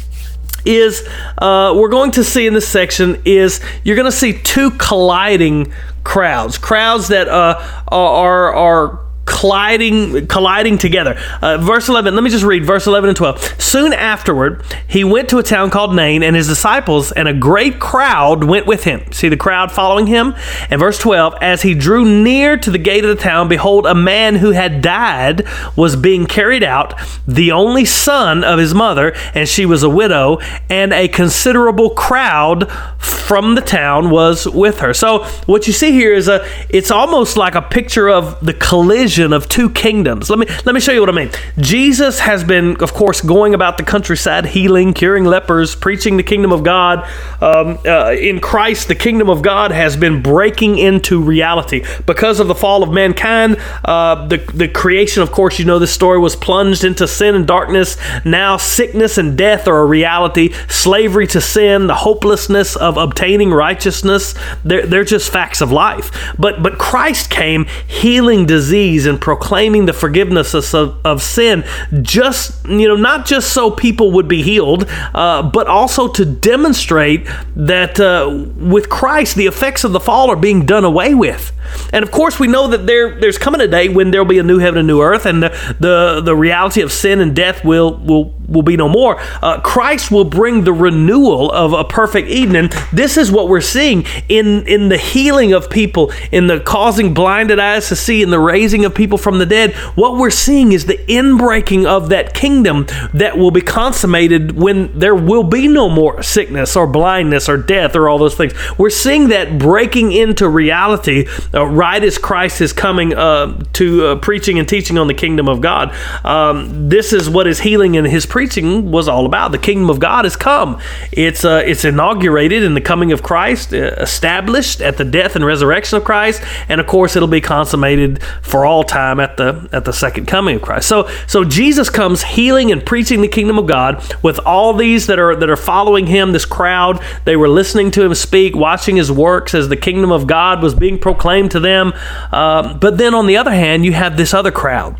is 0.64 1.06
uh, 1.38 1.74
we're 1.76 1.88
going 1.88 2.10
to 2.12 2.24
see 2.24 2.46
in 2.46 2.54
this 2.54 2.68
section 2.68 3.20
is 3.24 3.60
you're 3.84 3.96
going 3.96 4.10
to 4.10 4.16
see 4.16 4.32
two 4.32 4.70
colliding 4.72 5.72
crowds, 6.04 6.58
crowds 6.58 7.08
that 7.08 7.28
uh, 7.28 7.84
are 7.88 8.54
are 8.54 9.03
colliding 9.26 10.26
colliding 10.26 10.78
together. 10.78 11.18
Uh, 11.40 11.58
verse 11.58 11.88
11, 11.88 12.14
let 12.14 12.22
me 12.22 12.30
just 12.30 12.44
read 12.44 12.64
verse 12.64 12.86
11 12.86 13.08
and 13.08 13.16
12. 13.16 13.60
Soon 13.60 13.92
afterward, 13.92 14.62
he 14.86 15.04
went 15.04 15.28
to 15.30 15.38
a 15.38 15.42
town 15.42 15.70
called 15.70 15.94
Nain, 15.94 16.22
and 16.22 16.36
his 16.36 16.48
disciples 16.48 17.12
and 17.12 17.28
a 17.28 17.34
great 17.34 17.80
crowd 17.80 18.44
went 18.44 18.66
with 18.66 18.84
him. 18.84 19.10
See 19.12 19.28
the 19.28 19.36
crowd 19.36 19.72
following 19.72 20.06
him? 20.06 20.34
And 20.70 20.78
verse 20.80 20.98
12, 20.98 21.34
as 21.40 21.62
he 21.62 21.74
drew 21.74 22.04
near 22.04 22.56
to 22.58 22.70
the 22.70 22.78
gate 22.78 23.04
of 23.04 23.16
the 23.16 23.22
town, 23.22 23.48
behold, 23.48 23.86
a 23.86 23.94
man 23.94 24.36
who 24.36 24.50
had 24.50 24.82
died 24.82 25.46
was 25.76 25.96
being 25.96 26.26
carried 26.26 26.62
out, 26.62 26.94
the 27.26 27.52
only 27.52 27.84
son 27.84 28.44
of 28.44 28.58
his 28.58 28.74
mother, 28.74 29.14
and 29.34 29.48
she 29.48 29.66
was 29.66 29.82
a 29.82 29.90
widow, 29.90 30.38
and 30.68 30.92
a 30.92 31.08
considerable 31.08 31.90
crowd 31.90 32.70
from 32.98 33.54
the 33.54 33.62
town 33.62 34.10
was 34.10 34.46
with 34.46 34.80
her. 34.80 34.92
So 34.92 35.24
what 35.46 35.66
you 35.66 35.72
see 35.72 35.92
here 35.92 36.12
is 36.12 36.28
a 36.28 36.46
it's 36.68 36.90
almost 36.90 37.36
like 37.36 37.54
a 37.54 37.62
picture 37.62 38.10
of 38.10 38.44
the 38.44 38.52
collision 38.52 39.13
vision 39.14 39.32
of 39.32 39.48
two 39.48 39.70
kingdoms. 39.70 40.28
Let 40.28 40.40
me 40.40 40.46
let 40.64 40.74
me 40.74 40.80
show 40.80 40.90
you 40.90 40.98
what 40.98 41.08
I 41.08 41.12
mean. 41.12 41.30
Jesus 41.58 42.18
has 42.18 42.42
been, 42.42 42.82
of 42.82 42.92
course, 42.92 43.20
going 43.20 43.54
about 43.54 43.78
the 43.78 43.84
countryside, 43.84 44.46
healing, 44.46 44.92
curing 44.92 45.24
lepers, 45.24 45.76
preaching 45.76 46.16
the 46.16 46.24
kingdom 46.24 46.52
of 46.52 46.64
God. 46.64 47.08
Um, 47.40 47.78
uh, 47.86 48.12
in 48.12 48.40
Christ, 48.40 48.88
the 48.88 48.96
kingdom 48.96 49.30
of 49.30 49.40
God 49.40 49.70
has 49.70 49.96
been 49.96 50.20
breaking 50.20 50.78
into 50.78 51.22
reality 51.22 51.84
because 52.06 52.40
of 52.40 52.48
the 52.48 52.56
fall 52.56 52.82
of 52.82 52.90
mankind. 52.90 53.56
Uh, 53.84 54.26
the 54.26 54.38
the 54.52 54.66
creation, 54.68 55.22
of 55.22 55.30
course, 55.30 55.60
you 55.60 55.64
know 55.64 55.78
this 55.78 55.92
story 55.92 56.18
was 56.18 56.34
plunged 56.34 56.82
into 56.82 57.06
sin 57.06 57.36
and 57.36 57.46
darkness. 57.46 57.96
Now, 58.24 58.56
sickness 58.56 59.16
and 59.16 59.38
death 59.38 59.68
are 59.68 59.78
a 59.78 59.86
reality. 59.86 60.52
Slavery 60.68 61.28
to 61.28 61.40
sin, 61.40 61.86
the 61.86 61.94
hopelessness 61.94 62.74
of 62.74 62.96
obtaining 62.96 63.52
righteousness, 63.52 64.34
they're, 64.64 64.86
they're 64.86 65.04
just 65.04 65.32
facts 65.32 65.60
of 65.60 65.70
life. 65.70 66.34
But 66.36 66.64
but 66.64 66.78
Christ 66.78 67.30
came 67.30 67.66
healing 67.86 68.44
disease 68.46 69.03
and 69.06 69.20
proclaiming 69.20 69.86
the 69.86 69.92
forgiveness 69.92 70.54
of, 70.54 70.96
of 71.04 71.22
sin, 71.22 71.64
just, 72.02 72.66
you 72.66 72.88
know, 72.88 72.96
not 72.96 73.26
just 73.26 73.52
so 73.52 73.70
people 73.70 74.12
would 74.12 74.28
be 74.28 74.42
healed, 74.42 74.86
uh, 75.14 75.42
but 75.42 75.66
also 75.66 76.08
to 76.08 76.24
demonstrate 76.24 77.26
that 77.56 78.00
uh, 78.00 78.46
with 78.56 78.88
Christ, 78.88 79.36
the 79.36 79.46
effects 79.46 79.84
of 79.84 79.92
the 79.92 80.00
fall 80.00 80.30
are 80.30 80.36
being 80.36 80.66
done 80.66 80.84
away 80.84 81.14
with. 81.14 81.52
And 81.92 82.02
of 82.02 82.10
course, 82.10 82.38
we 82.38 82.46
know 82.46 82.68
that 82.68 82.86
there 82.86 83.18
there's 83.20 83.38
coming 83.38 83.60
a 83.60 83.68
day 83.68 83.88
when 83.88 84.10
there'll 84.10 84.26
be 84.26 84.38
a 84.38 84.42
new 84.42 84.58
heaven 84.58 84.78
and 84.78 84.86
new 84.86 85.00
earth, 85.00 85.26
and 85.26 85.42
the 85.42 85.76
the, 85.80 86.20
the 86.24 86.36
reality 86.36 86.80
of 86.80 86.92
sin 86.92 87.20
and 87.20 87.34
death 87.34 87.64
will 87.64 87.98
will 87.98 88.34
will 88.48 88.62
be 88.62 88.76
no 88.76 88.88
more. 88.88 89.20
Uh, 89.42 89.60
Christ 89.60 90.10
will 90.10 90.24
bring 90.24 90.64
the 90.64 90.72
renewal 90.72 91.50
of 91.52 91.72
a 91.72 91.84
perfect 91.84 92.28
Eden, 92.28 92.56
and 92.56 92.72
this 92.92 93.16
is 93.16 93.30
what 93.30 93.48
we're 93.48 93.60
seeing 93.60 94.04
in 94.28 94.66
in 94.66 94.88
the 94.88 94.98
healing 94.98 95.52
of 95.52 95.70
people, 95.70 96.12
in 96.30 96.46
the 96.46 96.60
causing 96.60 97.14
blinded 97.14 97.58
eyes 97.58 97.88
to 97.88 97.96
see, 97.96 98.22
in 98.22 98.30
the 98.30 98.40
raising 98.40 98.84
of 98.84 98.94
people 98.94 99.18
from 99.18 99.38
the 99.38 99.46
dead. 99.46 99.74
What 99.94 100.16
we're 100.18 100.30
seeing 100.30 100.72
is 100.72 100.86
the 100.86 100.98
inbreaking 101.08 101.86
of 101.86 102.08
that 102.10 102.34
kingdom 102.34 102.86
that 103.12 103.38
will 103.38 103.50
be 103.50 103.60
consummated 103.60 104.52
when 104.52 104.98
there 104.98 105.14
will 105.14 105.44
be 105.44 105.68
no 105.68 105.88
more 105.88 106.22
sickness 106.22 106.76
or 106.76 106.86
blindness 106.86 107.48
or 107.48 107.56
death 107.56 107.96
or 107.96 108.08
all 108.08 108.18
those 108.18 108.34
things. 108.34 108.52
We're 108.78 108.90
seeing 108.90 109.28
that 109.28 109.58
breaking 109.58 110.12
into 110.12 110.48
reality 110.48 111.26
uh, 111.54 111.64
right 111.64 112.02
as 112.02 112.18
Christ 112.18 112.60
is 112.60 112.72
coming 112.72 113.14
uh, 113.14 113.62
to 113.74 114.06
uh, 114.06 114.16
preaching 114.16 114.58
and 114.58 114.68
teaching 114.68 114.98
on 114.98 115.06
the 115.06 115.14
kingdom 115.14 115.48
of 115.48 115.60
God. 115.60 115.94
Um, 116.24 116.88
this 116.88 117.12
is 117.12 117.30
what 117.30 117.46
his 117.46 117.60
healing 117.60 117.96
and 117.96 118.06
his 118.06 118.26
preaching 118.26 118.90
was 118.90 119.08
all 119.08 119.26
about. 119.26 119.52
The 119.52 119.58
kingdom 119.58 119.90
of 119.90 120.00
God 120.00 120.24
has 120.24 120.36
come. 120.36 120.80
It's 121.12 121.44
uh, 121.44 121.62
it's 121.64 121.84
inaugurated 121.84 122.62
in 122.62 122.74
the 122.74 122.80
coming 122.80 123.12
of 123.12 123.22
Christ, 123.22 123.72
uh, 123.72 123.94
established 123.98 124.80
at 124.80 124.96
the 124.96 125.04
death 125.04 125.36
and 125.36 125.44
resurrection 125.44 125.96
of 125.98 126.04
Christ, 126.04 126.42
and 126.68 126.80
of 126.80 126.86
course 126.86 127.16
it'll 127.16 127.28
be 127.28 127.40
consummated 127.40 128.22
for 128.42 128.64
all 128.64 128.82
time 128.82 129.20
at 129.20 129.36
the 129.36 129.68
at 129.72 129.84
the 129.84 129.92
second 129.92 130.26
coming 130.26 130.56
of 130.56 130.62
Christ. 130.62 130.88
So 130.88 131.08
so 131.26 131.44
Jesus 131.44 131.90
comes 131.90 132.22
healing 132.22 132.72
and 132.72 132.84
preaching 132.84 133.20
the 133.20 133.28
kingdom 133.28 133.58
of 133.58 133.66
God 133.66 134.02
with 134.22 134.38
all 134.40 134.74
these 134.74 135.06
that 135.06 135.18
are 135.18 135.36
that 135.36 135.48
are 135.48 135.56
following 135.56 136.06
him. 136.06 136.32
This 136.32 136.46
crowd 136.46 137.00
they 137.24 137.36
were 137.36 137.48
listening 137.48 137.90
to 137.92 138.04
him 138.04 138.14
speak, 138.14 138.56
watching 138.56 138.96
his 138.96 139.12
works 139.12 139.54
as 139.54 139.68
the 139.68 139.76
kingdom 139.76 140.10
of 140.10 140.26
God 140.26 140.62
was 140.62 140.74
being 140.74 140.98
proclaimed 140.98 141.43
to 141.50 141.60
them. 141.60 141.92
Uh, 142.32 142.74
but 142.74 142.98
then 142.98 143.14
on 143.14 143.26
the 143.26 143.36
other 143.36 143.52
hand, 143.52 143.84
you 143.84 143.92
have 143.92 144.16
this 144.16 144.34
other 144.34 144.50
crowd 144.50 144.96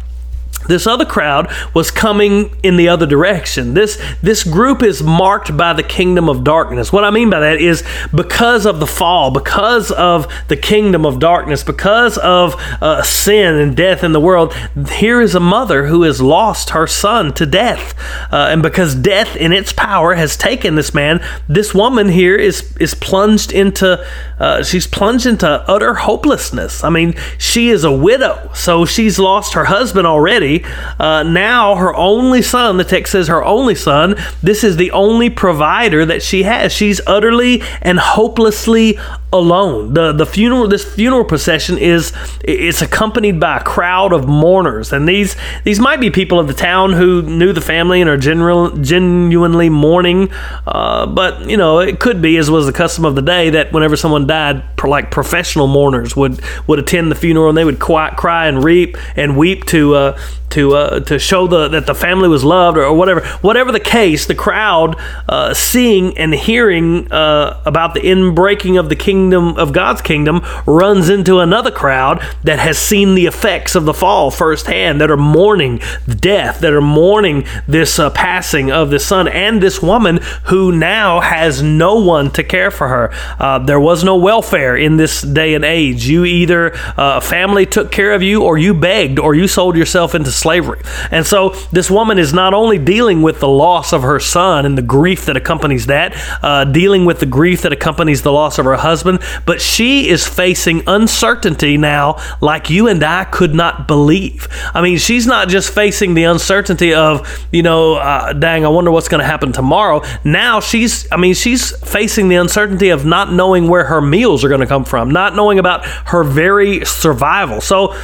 this 0.68 0.86
other 0.86 1.04
crowd 1.04 1.52
was 1.74 1.90
coming 1.90 2.56
in 2.62 2.76
the 2.76 2.88
other 2.88 3.06
direction. 3.06 3.74
This 3.74 4.00
this 4.22 4.44
group 4.44 4.82
is 4.82 5.02
marked 5.02 5.56
by 5.56 5.72
the 5.72 5.82
kingdom 5.82 6.28
of 6.28 6.44
darkness. 6.44 6.92
What 6.92 7.04
I 7.04 7.10
mean 7.10 7.30
by 7.30 7.40
that 7.40 7.60
is 7.60 7.84
because 8.14 8.66
of 8.66 8.80
the 8.80 8.86
fall, 8.86 9.30
because 9.30 9.90
of 9.90 10.26
the 10.48 10.56
kingdom 10.56 11.04
of 11.04 11.18
darkness, 11.18 11.62
because 11.62 12.18
of 12.18 12.54
uh, 12.80 13.02
sin 13.02 13.56
and 13.56 13.76
death 13.76 14.02
in 14.02 14.12
the 14.12 14.20
world. 14.20 14.54
Here 14.92 15.20
is 15.20 15.34
a 15.34 15.40
mother 15.40 15.86
who 15.86 16.02
has 16.02 16.20
lost 16.20 16.70
her 16.70 16.86
son 16.86 17.32
to 17.34 17.46
death, 17.46 17.94
uh, 18.32 18.48
and 18.50 18.62
because 18.62 18.94
death 18.94 19.36
in 19.36 19.52
its 19.52 19.72
power 19.72 20.14
has 20.14 20.36
taken 20.36 20.74
this 20.74 20.94
man, 20.94 21.24
this 21.48 21.74
woman 21.74 22.08
here 22.08 22.36
is 22.36 22.76
is 22.78 22.94
plunged 22.94 23.52
into 23.52 24.04
uh, 24.38 24.62
she's 24.62 24.86
plunged 24.86 25.26
into 25.26 25.48
utter 25.48 25.94
hopelessness. 25.94 26.82
I 26.84 26.90
mean, 26.90 27.14
she 27.38 27.70
is 27.70 27.84
a 27.84 27.92
widow, 27.92 28.50
so 28.54 28.84
she's 28.84 29.18
lost 29.18 29.54
her 29.54 29.64
husband 29.64 30.06
already 30.06 30.53
uh, 30.98 31.22
now, 31.22 31.74
her 31.76 31.94
only 31.94 32.42
son, 32.42 32.76
the 32.76 32.84
text 32.84 33.12
says 33.12 33.28
her 33.28 33.42
only 33.42 33.74
son, 33.74 34.14
this 34.42 34.62
is 34.62 34.76
the 34.76 34.90
only 34.90 35.30
provider 35.30 36.04
that 36.04 36.22
she 36.22 36.42
has. 36.42 36.72
She's 36.72 37.00
utterly 37.06 37.62
and 37.80 37.98
hopelessly 37.98 38.98
alone. 39.34 39.92
The 39.92 40.12
the 40.12 40.24
funeral 40.24 40.68
this 40.68 40.84
funeral 40.84 41.24
procession 41.24 41.76
is 41.76 42.12
it's 42.42 42.80
accompanied 42.80 43.40
by 43.40 43.58
a 43.58 43.62
crowd 43.62 44.12
of 44.12 44.26
mourners, 44.28 44.92
and 44.92 45.08
these 45.08 45.36
these 45.64 45.80
might 45.80 46.00
be 46.00 46.10
people 46.10 46.38
of 46.38 46.46
the 46.46 46.54
town 46.54 46.92
who 46.92 47.22
knew 47.22 47.52
the 47.52 47.60
family 47.60 48.00
and 48.00 48.08
are 48.08 48.16
general, 48.16 48.70
genuinely 48.76 49.68
mourning. 49.68 50.30
Uh, 50.66 51.06
but 51.06 51.48
you 51.50 51.56
know, 51.56 51.80
it 51.80 51.98
could 51.98 52.22
be, 52.22 52.36
as 52.36 52.50
was 52.50 52.66
the 52.66 52.72
custom 52.72 53.04
of 53.04 53.16
the 53.16 53.22
day, 53.22 53.50
that 53.50 53.72
whenever 53.72 53.96
someone 53.96 54.26
died, 54.26 54.62
like 54.84 55.10
professional 55.10 55.66
mourners 55.66 56.14
would 56.14 56.40
would 56.66 56.78
attend 56.78 57.10
the 57.10 57.16
funeral 57.16 57.48
and 57.48 57.58
they 57.58 57.64
would 57.64 57.80
cry, 57.80 58.10
cry 58.10 58.46
and 58.46 58.62
reap 58.62 58.96
and 59.16 59.36
weep 59.36 59.64
to 59.64 59.94
uh, 59.94 60.18
to 60.50 60.74
uh, 60.76 61.00
to 61.00 61.18
show 61.18 61.46
the 61.46 61.68
that 61.68 61.86
the 61.86 61.94
family 61.94 62.28
was 62.28 62.44
loved 62.44 62.78
or, 62.78 62.84
or 62.84 62.94
whatever. 62.94 63.20
Whatever 63.40 63.72
the 63.72 63.80
case, 63.80 64.26
the 64.26 64.34
crowd 64.34 64.96
uh, 65.28 65.52
seeing 65.54 66.16
and 66.16 66.32
hearing 66.34 67.10
uh, 67.10 67.60
about 67.64 67.94
the 67.94 68.00
inbreaking 68.00 68.78
of 68.78 68.88
the 68.88 68.96
kingdom 68.96 69.23
of 69.32 69.72
God's 69.72 70.02
kingdom 70.02 70.42
runs 70.66 71.08
into 71.08 71.38
another 71.38 71.70
crowd 71.70 72.22
that 72.42 72.58
has 72.58 72.78
seen 72.78 73.14
the 73.14 73.26
effects 73.26 73.74
of 73.74 73.84
the 73.84 73.94
fall 73.94 74.30
firsthand, 74.30 75.00
that 75.00 75.10
are 75.10 75.16
mourning 75.16 75.80
death, 76.06 76.60
that 76.60 76.72
are 76.72 76.80
mourning 76.80 77.46
this 77.66 77.98
uh, 77.98 78.10
passing 78.10 78.70
of 78.70 78.90
the 78.90 78.98
son 78.98 79.28
and 79.28 79.62
this 79.62 79.80
woman 79.80 80.18
who 80.46 80.72
now 80.72 81.20
has 81.20 81.62
no 81.62 81.96
one 82.00 82.30
to 82.32 82.42
care 82.42 82.70
for 82.70 82.88
her. 82.88 83.12
Uh, 83.38 83.58
there 83.58 83.80
was 83.80 84.04
no 84.04 84.16
welfare 84.16 84.76
in 84.76 84.96
this 84.96 85.22
day 85.22 85.54
and 85.54 85.64
age. 85.64 86.06
You 86.06 86.24
either 86.24 86.74
uh, 86.76 87.14
a 87.16 87.20
family 87.20 87.66
took 87.66 87.90
care 87.90 88.12
of 88.12 88.22
you, 88.22 88.42
or 88.42 88.58
you 88.58 88.74
begged, 88.74 89.18
or 89.18 89.34
you 89.34 89.46
sold 89.46 89.76
yourself 89.76 90.14
into 90.14 90.30
slavery. 90.30 90.80
And 91.10 91.26
so 91.26 91.50
this 91.72 91.90
woman 91.90 92.18
is 92.18 92.32
not 92.32 92.54
only 92.54 92.78
dealing 92.78 93.22
with 93.22 93.40
the 93.40 93.48
loss 93.48 93.92
of 93.92 94.02
her 94.02 94.20
son 94.20 94.66
and 94.66 94.76
the 94.76 94.82
grief 94.82 95.26
that 95.26 95.36
accompanies 95.36 95.86
that, 95.86 96.14
uh, 96.42 96.64
dealing 96.64 97.04
with 97.04 97.20
the 97.20 97.26
grief 97.26 97.62
that 97.62 97.72
accompanies 97.72 98.22
the 98.22 98.32
loss 98.32 98.58
of 98.58 98.64
her 98.64 98.76
husband, 98.76 99.13
but 99.46 99.60
she 99.60 100.08
is 100.08 100.26
facing 100.26 100.82
uncertainty 100.86 101.76
now 101.76 102.16
like 102.40 102.70
you 102.70 102.88
and 102.88 103.02
I 103.02 103.24
could 103.24 103.54
not 103.54 103.86
believe. 103.88 104.48
I 104.74 104.82
mean, 104.82 104.98
she's 104.98 105.26
not 105.26 105.48
just 105.48 105.72
facing 105.74 106.14
the 106.14 106.24
uncertainty 106.24 106.94
of, 106.94 107.46
you 107.52 107.62
know, 107.62 107.94
uh, 107.94 108.32
dang, 108.32 108.64
I 108.64 108.68
wonder 108.68 108.90
what's 108.90 109.08
going 109.08 109.20
to 109.20 109.26
happen 109.26 109.52
tomorrow. 109.52 110.02
Now 110.24 110.60
she's, 110.60 111.10
I 111.12 111.16
mean, 111.16 111.34
she's 111.34 111.76
facing 111.86 112.28
the 112.28 112.36
uncertainty 112.36 112.90
of 112.90 113.04
not 113.04 113.32
knowing 113.32 113.68
where 113.68 113.84
her 113.84 114.00
meals 114.00 114.44
are 114.44 114.48
going 114.48 114.60
to 114.60 114.66
come 114.66 114.84
from, 114.84 115.10
not 115.10 115.34
knowing 115.34 115.58
about 115.58 115.84
her 115.86 116.24
very 116.24 116.84
survival. 116.84 117.60
So 117.60 117.94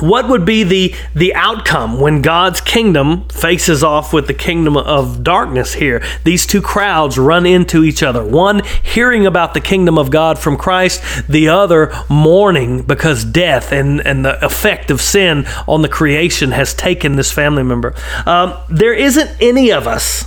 what 0.00 0.28
would 0.28 0.44
be 0.44 0.64
the 0.64 0.94
the 1.14 1.34
outcome 1.34 2.00
when 2.00 2.22
God's 2.22 2.60
kingdom 2.60 3.28
faces 3.28 3.84
off 3.84 4.12
with 4.12 4.26
the 4.26 4.34
kingdom 4.34 4.76
of 4.76 5.22
darkness 5.22 5.74
here? 5.74 6.02
These 6.24 6.46
two 6.46 6.62
crowds 6.62 7.18
run 7.18 7.46
into 7.46 7.84
each 7.84 8.02
other. 8.02 8.24
One 8.24 8.62
hearing 8.82 9.26
about 9.26 9.54
the 9.54 9.60
kingdom 9.60 9.98
of 9.98 10.10
God 10.10 10.38
from 10.38 10.56
Christ, 10.56 11.28
the 11.28 11.48
other 11.48 11.92
mourning 12.08 12.82
because 12.82 13.24
death 13.24 13.72
and, 13.72 14.00
and 14.06 14.24
the 14.24 14.42
effect 14.44 14.90
of 14.90 15.00
sin 15.00 15.44
on 15.68 15.82
the 15.82 15.88
creation 15.88 16.52
has 16.52 16.74
taken 16.74 17.16
this 17.16 17.30
family 17.30 17.62
member. 17.62 17.94
Um, 18.26 18.54
there 18.70 18.94
isn't 18.94 19.30
any 19.40 19.70
of 19.72 19.86
us 19.86 20.24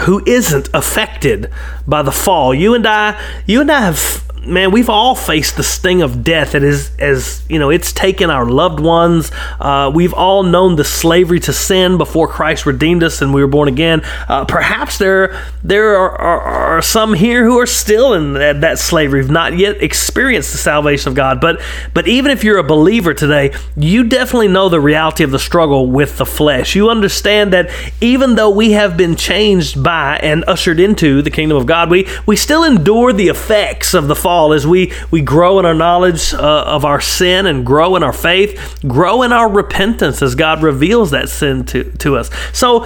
who 0.00 0.22
isn't 0.26 0.68
affected 0.74 1.50
by 1.86 2.02
the 2.02 2.12
fall. 2.12 2.52
You 2.52 2.74
and 2.74 2.86
I, 2.86 3.20
you 3.46 3.60
and 3.60 3.70
I 3.70 3.80
have 3.80 4.23
man, 4.46 4.70
we've 4.70 4.88
all 4.88 5.14
faced 5.14 5.56
the 5.56 5.62
sting 5.62 6.02
of 6.02 6.24
death. 6.24 6.52
That 6.52 6.62
is, 6.62 6.90
as 6.98 7.42
you 7.48 7.58
know, 7.58 7.70
it's 7.70 7.92
taken 7.92 8.30
our 8.30 8.46
loved 8.46 8.80
ones. 8.80 9.30
Uh, 9.60 9.90
we've 9.94 10.14
all 10.14 10.42
known 10.42 10.76
the 10.76 10.84
slavery 10.84 11.40
to 11.40 11.52
sin 11.52 11.98
before 11.98 12.28
Christ 12.28 12.66
redeemed 12.66 13.02
us 13.02 13.22
and 13.22 13.32
we 13.32 13.40
were 13.40 13.48
born 13.48 13.68
again. 13.68 14.02
Uh, 14.28 14.44
perhaps 14.44 14.98
there 14.98 15.42
there 15.62 15.96
are, 15.96 16.10
are, 16.10 16.40
are, 16.40 16.82
some 16.82 17.14
here 17.14 17.44
who 17.44 17.58
are 17.58 17.66
still 17.66 18.14
in 18.14 18.34
that, 18.34 18.60
that 18.60 18.78
slavery, 18.78 19.22
have 19.22 19.30
not 19.30 19.56
yet 19.56 19.82
experienced 19.82 20.52
the 20.52 20.58
salvation 20.58 21.08
of 21.08 21.14
God. 21.14 21.40
But 21.40 21.60
but 21.92 22.06
even 22.08 22.30
if 22.30 22.44
you're 22.44 22.58
a 22.58 22.64
believer 22.64 23.14
today, 23.14 23.54
you 23.76 24.04
definitely 24.04 24.48
know 24.48 24.68
the 24.68 24.80
reality 24.80 25.24
of 25.24 25.30
the 25.30 25.38
struggle 25.38 25.86
with 25.90 26.18
the 26.18 26.26
flesh. 26.26 26.74
You 26.74 26.90
understand 26.90 27.52
that 27.52 27.70
even 28.00 28.34
though 28.34 28.50
we 28.50 28.72
have 28.72 28.96
been 28.96 29.16
changed 29.16 29.82
by 29.82 30.18
and 30.18 30.44
ushered 30.46 30.80
into 30.80 31.22
the 31.22 31.30
kingdom 31.30 31.56
of 31.56 31.66
God, 31.66 31.90
we 31.90 32.08
we 32.26 32.36
still 32.36 32.64
endure 32.64 33.12
the 33.12 33.28
effects 33.28 33.94
of 33.94 34.08
the 34.08 34.16
fall 34.16 34.33
as 34.52 34.66
we, 34.66 34.92
we 35.10 35.22
grow 35.22 35.58
in 35.58 35.64
our 35.64 35.74
knowledge 35.74 36.34
uh, 36.34 36.64
of 36.66 36.84
our 36.84 37.00
sin 37.00 37.46
and 37.46 37.64
grow 37.64 37.96
in 37.96 38.02
our 38.02 38.12
faith, 38.12 38.78
grow 38.86 39.22
in 39.22 39.32
our 39.32 39.48
repentance 39.48 40.22
as 40.22 40.34
God 40.34 40.62
reveals 40.62 41.10
that 41.12 41.28
sin 41.28 41.64
to, 41.66 41.84
to 41.98 42.16
us. 42.16 42.30
So 42.52 42.84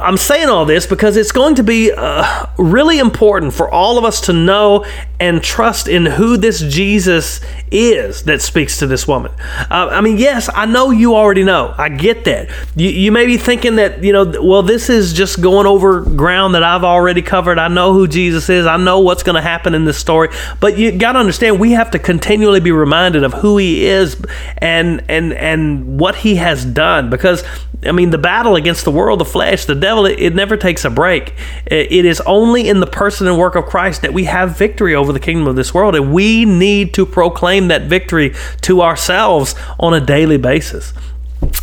I'm 0.00 0.16
saying 0.16 0.48
all 0.48 0.64
this 0.64 0.86
because 0.86 1.16
it's 1.16 1.32
going 1.32 1.56
to 1.56 1.62
be 1.62 1.92
uh, 1.92 2.46
really 2.58 2.98
important 2.98 3.52
for 3.52 3.68
all 3.70 3.98
of 3.98 4.04
us 4.04 4.20
to 4.22 4.32
know 4.32 4.86
and 5.20 5.42
trust 5.42 5.88
in 5.88 6.06
who 6.06 6.36
this 6.36 6.60
Jesus 6.60 7.40
is 7.70 8.24
that 8.24 8.42
speaks 8.42 8.78
to 8.78 8.86
this 8.86 9.06
woman. 9.08 9.32
Uh, 9.70 9.88
I 9.90 10.00
mean, 10.00 10.18
yes, 10.18 10.50
I 10.52 10.66
know 10.66 10.90
you 10.90 11.14
already 11.14 11.44
know. 11.44 11.74
I 11.76 11.88
get 11.88 12.24
that. 12.24 12.50
You, 12.76 12.90
you 12.90 13.12
may 13.12 13.26
be 13.26 13.36
thinking 13.36 13.76
that, 13.76 14.02
you 14.02 14.12
know, 14.12 14.24
well, 14.42 14.62
this 14.62 14.90
is 14.90 15.12
just 15.12 15.40
going 15.40 15.66
over 15.66 16.02
ground 16.02 16.54
that 16.54 16.62
I've 16.62 16.84
already 16.84 17.22
covered. 17.22 17.58
I 17.58 17.68
know 17.68 17.92
who 17.92 18.06
Jesus 18.06 18.48
is. 18.48 18.66
I 18.66 18.76
know 18.76 19.00
what's 19.00 19.22
going 19.22 19.36
to 19.36 19.42
happen 19.42 19.74
in 19.74 19.84
this 19.84 19.98
story. 19.98 20.28
But 20.60 20.78
you 20.84 20.98
got 20.98 21.12
to 21.12 21.18
understand, 21.18 21.58
we 21.58 21.72
have 21.72 21.90
to 21.92 21.98
continually 21.98 22.60
be 22.60 22.72
reminded 22.72 23.24
of 23.24 23.32
who 23.32 23.58
he 23.58 23.86
is 23.86 24.20
and, 24.58 25.04
and, 25.08 25.32
and 25.32 25.98
what 25.98 26.16
he 26.16 26.36
has 26.36 26.64
done 26.64 27.10
because 27.10 27.42
I 27.86 27.92
mean, 27.92 28.10
the 28.10 28.18
battle 28.18 28.56
against 28.56 28.84
the 28.84 28.90
world, 28.90 29.20
the 29.20 29.24
flesh, 29.24 29.66
the 29.66 29.74
devil, 29.74 30.06
it, 30.06 30.18
it 30.18 30.34
never 30.34 30.56
takes 30.56 30.84
a 30.84 30.90
break. 30.90 31.34
It, 31.66 31.92
it 31.92 32.04
is 32.04 32.20
only 32.22 32.68
in 32.68 32.80
the 32.80 32.86
person 32.86 33.26
and 33.26 33.38
work 33.38 33.56
of 33.56 33.66
Christ 33.66 34.02
that 34.02 34.14
we 34.14 34.24
have 34.24 34.56
victory 34.56 34.94
over 34.94 35.12
the 35.12 35.20
kingdom 35.20 35.46
of 35.46 35.56
this 35.56 35.74
world. 35.74 35.94
And 35.94 36.12
we 36.12 36.44
need 36.44 36.94
to 36.94 37.04
proclaim 37.04 37.68
that 37.68 37.82
victory 37.82 38.34
to 38.62 38.80
ourselves 38.80 39.54
on 39.78 39.94
a 39.94 40.00
daily 40.00 40.38
basis. 40.38 40.92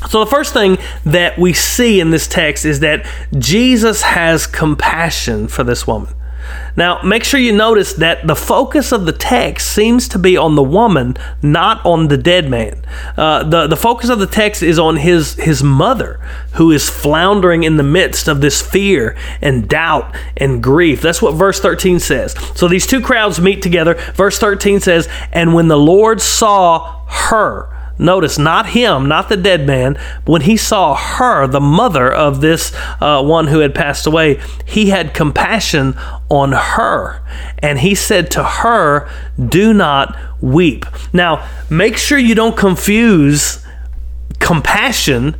So, 0.09 0.23
the 0.23 0.29
first 0.29 0.53
thing 0.53 0.77
that 1.05 1.39
we 1.39 1.53
see 1.53 1.99
in 1.99 2.11
this 2.11 2.27
text 2.27 2.65
is 2.65 2.81
that 2.81 3.05
Jesus 3.39 4.03
has 4.03 4.45
compassion 4.45 5.47
for 5.47 5.63
this 5.63 5.87
woman. 5.87 6.13
Now, 6.75 7.01
make 7.01 7.23
sure 7.23 7.39
you 7.39 7.51
notice 7.51 7.93
that 7.93 8.25
the 8.25 8.35
focus 8.35 8.91
of 8.91 9.05
the 9.05 9.11
text 9.11 9.71
seems 9.71 10.07
to 10.09 10.19
be 10.19 10.37
on 10.37 10.55
the 10.55 10.63
woman, 10.63 11.17
not 11.41 11.85
on 11.85 12.07
the 12.07 12.17
dead 12.17 12.49
man. 12.49 12.81
Uh, 13.17 13.43
the, 13.43 13.67
the 13.67 13.75
focus 13.75 14.09
of 14.09 14.19
the 14.19 14.27
text 14.27 14.63
is 14.63 14.79
on 14.79 14.97
his, 14.97 15.33
his 15.35 15.63
mother, 15.63 16.19
who 16.53 16.71
is 16.71 16.89
floundering 16.89 17.63
in 17.63 17.77
the 17.77 17.83
midst 17.83 18.27
of 18.27 18.41
this 18.41 18.61
fear 18.61 19.17
and 19.41 19.67
doubt 19.67 20.15
and 20.37 20.63
grief. 20.63 21.01
That's 21.01 21.21
what 21.21 21.33
verse 21.33 21.59
13 21.59 21.99
says. 21.99 22.33
So 22.55 22.67
these 22.67 22.87
two 22.87 23.01
crowds 23.01 23.41
meet 23.41 23.61
together. 23.61 23.95
Verse 24.13 24.39
13 24.39 24.79
says, 24.79 25.09
And 25.31 25.53
when 25.53 25.67
the 25.67 25.77
Lord 25.77 26.21
saw 26.21 27.05
her, 27.07 27.80
Notice, 28.01 28.39
not 28.39 28.69
him, 28.69 29.07
not 29.07 29.29
the 29.29 29.37
dead 29.37 29.67
man. 29.67 29.95
When 30.25 30.41
he 30.41 30.57
saw 30.57 30.95
her, 30.95 31.45
the 31.45 31.61
mother 31.61 32.11
of 32.11 32.41
this 32.41 32.73
uh, 32.99 33.23
one 33.23 33.45
who 33.47 33.59
had 33.59 33.75
passed 33.75 34.07
away, 34.07 34.41
he 34.65 34.89
had 34.89 35.13
compassion 35.13 35.95
on 36.27 36.51
her. 36.51 37.21
And 37.59 37.77
he 37.79 37.93
said 37.93 38.31
to 38.31 38.43
her, 38.43 39.07
Do 39.39 39.71
not 39.71 40.17
weep. 40.41 40.87
Now, 41.13 41.47
make 41.69 41.95
sure 41.95 42.17
you 42.17 42.33
don't 42.33 42.57
confuse 42.57 43.63
compassion 44.39 45.35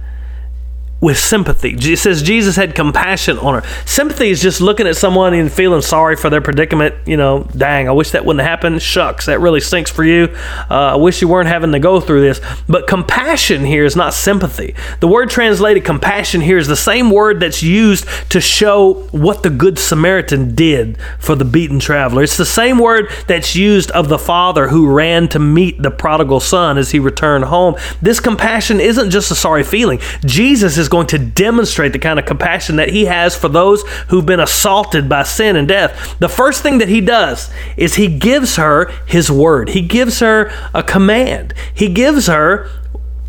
with 1.02 1.18
sympathy. 1.18 1.76
It 1.78 1.98
says 1.98 2.22
Jesus 2.22 2.56
had 2.56 2.76
compassion 2.76 3.40
on 3.40 3.56
her. 3.62 3.68
Sympathy 3.88 4.30
is 4.30 4.40
just 4.40 4.62
looking 4.62 4.86
at 4.86 4.96
someone 4.96 5.34
and 5.34 5.52
feeling 5.52 5.82
sorry 5.82 6.16
for 6.16 6.30
their 6.30 6.42
predicament. 6.42 6.96
You 7.08 7.18
know, 7.18 7.48
dang, 7.58 7.90
I 7.90 7.92
wish 7.92 8.12
that 8.12 8.24
wouldn't 8.24 8.46
happen. 8.46 8.78
Shucks, 8.78 9.26
that 9.26 9.40
really 9.40 9.62
stinks 9.62 9.90
for 9.90 10.04
you. 10.04 10.26
Uh, 10.70 10.94
I 10.94 10.96
wish 10.96 11.22
you 11.22 11.28
weren't 11.28 11.50
having 11.50 11.72
to 11.72 11.80
go 11.80 12.00
through 12.00 12.22
this. 12.22 12.40
But 12.70 12.88
compassion 12.88 13.66
here 13.66 13.84
is 13.84 13.96
not 13.96 14.14
sympathy. 14.14 14.76
The 15.00 15.08
word 15.08 15.32
translated 15.32 15.84
compassion 15.84 16.40
here 16.40 16.60
is 16.60 16.68
the 16.68 16.76
same 16.76 17.10
word 17.10 17.40
that's 17.40 17.64
used 17.64 18.06
to 18.30 18.40
show 18.40 19.08
what 19.12 19.42
the 19.42 19.50
Good 19.50 19.80
Samaritan 19.80 20.54
did 20.54 21.00
for 21.20 21.36
the 21.36 21.46
beaten 21.46 21.80
traveler. 21.80 22.22
It's 22.22 22.38
the 22.38 22.46
same 22.46 22.78
word 22.78 23.12
that's 23.26 23.56
used 23.56 23.90
of 23.92 24.08
the 24.08 24.20
father 24.20 24.68
who 24.68 24.88
ran 24.88 25.28
to 25.30 25.40
meet 25.40 25.82
the 25.82 25.90
prodigal 25.90 26.42
son 26.42 26.78
as 26.78 26.92
he 26.92 27.00
returned 27.00 27.46
home. 27.46 27.76
This 28.04 28.20
compassion 28.20 28.80
isn't 28.80 29.10
just 29.10 29.32
a 29.32 29.36
sorry 29.36 29.64
feeling. 29.64 30.00
Jesus 30.24 30.78
is 30.78 30.91
going 30.92 31.08
to 31.08 31.18
demonstrate 31.18 31.94
the 31.94 32.00
kind 32.00 32.20
of 32.20 32.26
compassion 32.26 32.76
that 32.76 32.90
he 32.90 33.06
has 33.06 33.36
for 33.36 33.48
those 33.48 33.82
who've 34.10 34.26
been 34.26 34.40
assaulted 34.40 35.10
by 35.10 35.24
sin 35.24 35.56
and 35.56 35.68
death. 35.68 36.20
The 36.20 36.30
first 36.30 36.62
thing 36.62 36.78
that 36.78 36.90
he 36.90 37.02
does 37.02 37.50
is 37.78 37.96
he 37.96 38.08
gives 38.08 38.58
her 38.58 38.92
his 39.08 39.32
word, 39.32 39.70
he 39.70 39.82
gives 39.82 40.20
her 40.20 40.52
a 40.74 40.84
command, 40.84 41.56
he 41.74 41.88
gives 41.88 42.28
her 42.28 42.70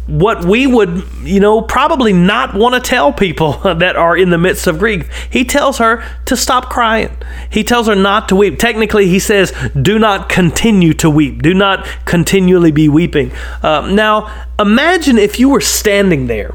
what 0.08 0.44
we 0.44 0.66
would, 0.66 1.04
you 1.22 1.38
know, 1.38 1.62
probably 1.62 2.12
not 2.12 2.54
want 2.54 2.74
to 2.74 2.80
tell 2.80 3.12
people 3.12 3.52
that 3.62 3.94
are 3.94 4.16
in 4.16 4.30
the 4.30 4.38
midst 4.38 4.66
of 4.66 4.80
grief. 4.80 5.08
He 5.30 5.44
tells 5.44 5.78
her 5.78 6.04
to 6.26 6.36
stop 6.36 6.68
crying. 6.68 7.16
He 7.48 7.62
tells 7.62 7.86
her 7.86 7.94
not 7.94 8.28
to 8.30 8.36
weep. 8.36 8.58
Technically, 8.58 9.06
he 9.06 9.20
says, 9.20 9.52
do 9.80 10.00
not 10.00 10.28
continue 10.28 10.92
to 10.94 11.08
weep. 11.08 11.42
Do 11.42 11.54
not 11.54 11.86
continually 12.04 12.72
be 12.72 12.88
weeping. 12.88 13.30
Uh, 13.62 13.88
now, 13.92 14.46
imagine 14.58 15.18
if 15.18 15.38
you 15.38 15.48
were 15.48 15.60
standing 15.60 16.26
there 16.26 16.52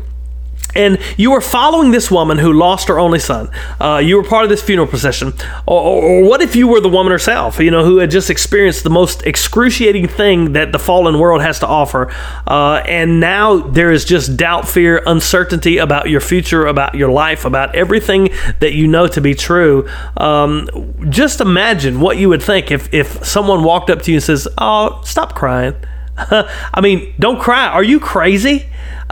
and 0.77 1.00
you 1.17 1.31
were 1.31 1.41
following 1.41 1.91
this 1.91 2.10
woman 2.12 2.38
who 2.38 2.53
lost 2.53 2.88
her 2.88 3.00
only 3.00 3.19
son. 3.19 3.50
Uh, 3.81 3.98
you 3.98 4.15
were 4.15 4.24
part 4.24 4.43
of 4.43 4.50
this 4.50 4.62
funeral 4.62 4.88
procession, 4.88 5.34
or, 5.65 5.81
or, 5.81 6.03
or, 6.03 6.24
what 6.24 6.41
if 6.41 6.55
you 6.55 6.67
were 6.67 6.79
the 6.79 6.89
woman 6.89 7.12
herself? 7.12 7.60
You 7.60 7.72
know, 7.72 7.84
who 7.84 7.98
had 7.98 8.12
just 8.12 8.29
experienced 8.29 8.84
the 8.84 8.89
most 8.89 9.25
excruciating 9.25 10.07
thing 10.07 10.53
that 10.53 10.72
the 10.72 10.79
fallen 10.79 11.19
world 11.19 11.41
has 11.41 11.60
to 11.60 11.67
offer, 11.67 12.13
uh, 12.46 12.84
and 12.86 13.19
now 13.19 13.57
there 13.57 13.91
is 13.91 14.05
just 14.05 14.38
doubt, 14.38 14.67
fear, 14.67 15.01
uncertainty 15.05 15.77
about 15.79 16.10
your 16.10 16.22
future, 16.22 16.65
about 16.65 16.96
your 16.96 17.12
life, 17.12 17.43
about 17.43 17.75
everything 17.75 18.29
that 18.60 18.74
you 18.74 18.88
know 18.88 19.07
to 19.07 19.19
be 19.19 19.34
true. 19.34 19.89
Um, 20.15 20.69
just 21.10 21.41
imagine 21.41 22.00
what 22.00 22.17
you 22.17 22.29
would 22.29 22.43
think 22.43 22.72
if 22.72 22.93
if 22.93 23.25
someone 23.25 23.63
walked 23.63 23.89
up 23.89 24.01
to 24.03 24.12
you 24.12 24.17
and 24.17 24.24
says, 24.24 24.48
"Oh, 24.57 25.01
stop 25.03 25.34
crying." 25.34 25.75
I 26.17 26.81
mean, 26.81 27.13
don't 27.19 27.39
cry. 27.39 27.67
Are 27.67 27.84
you 27.84 28.00
crazy? 28.00 28.65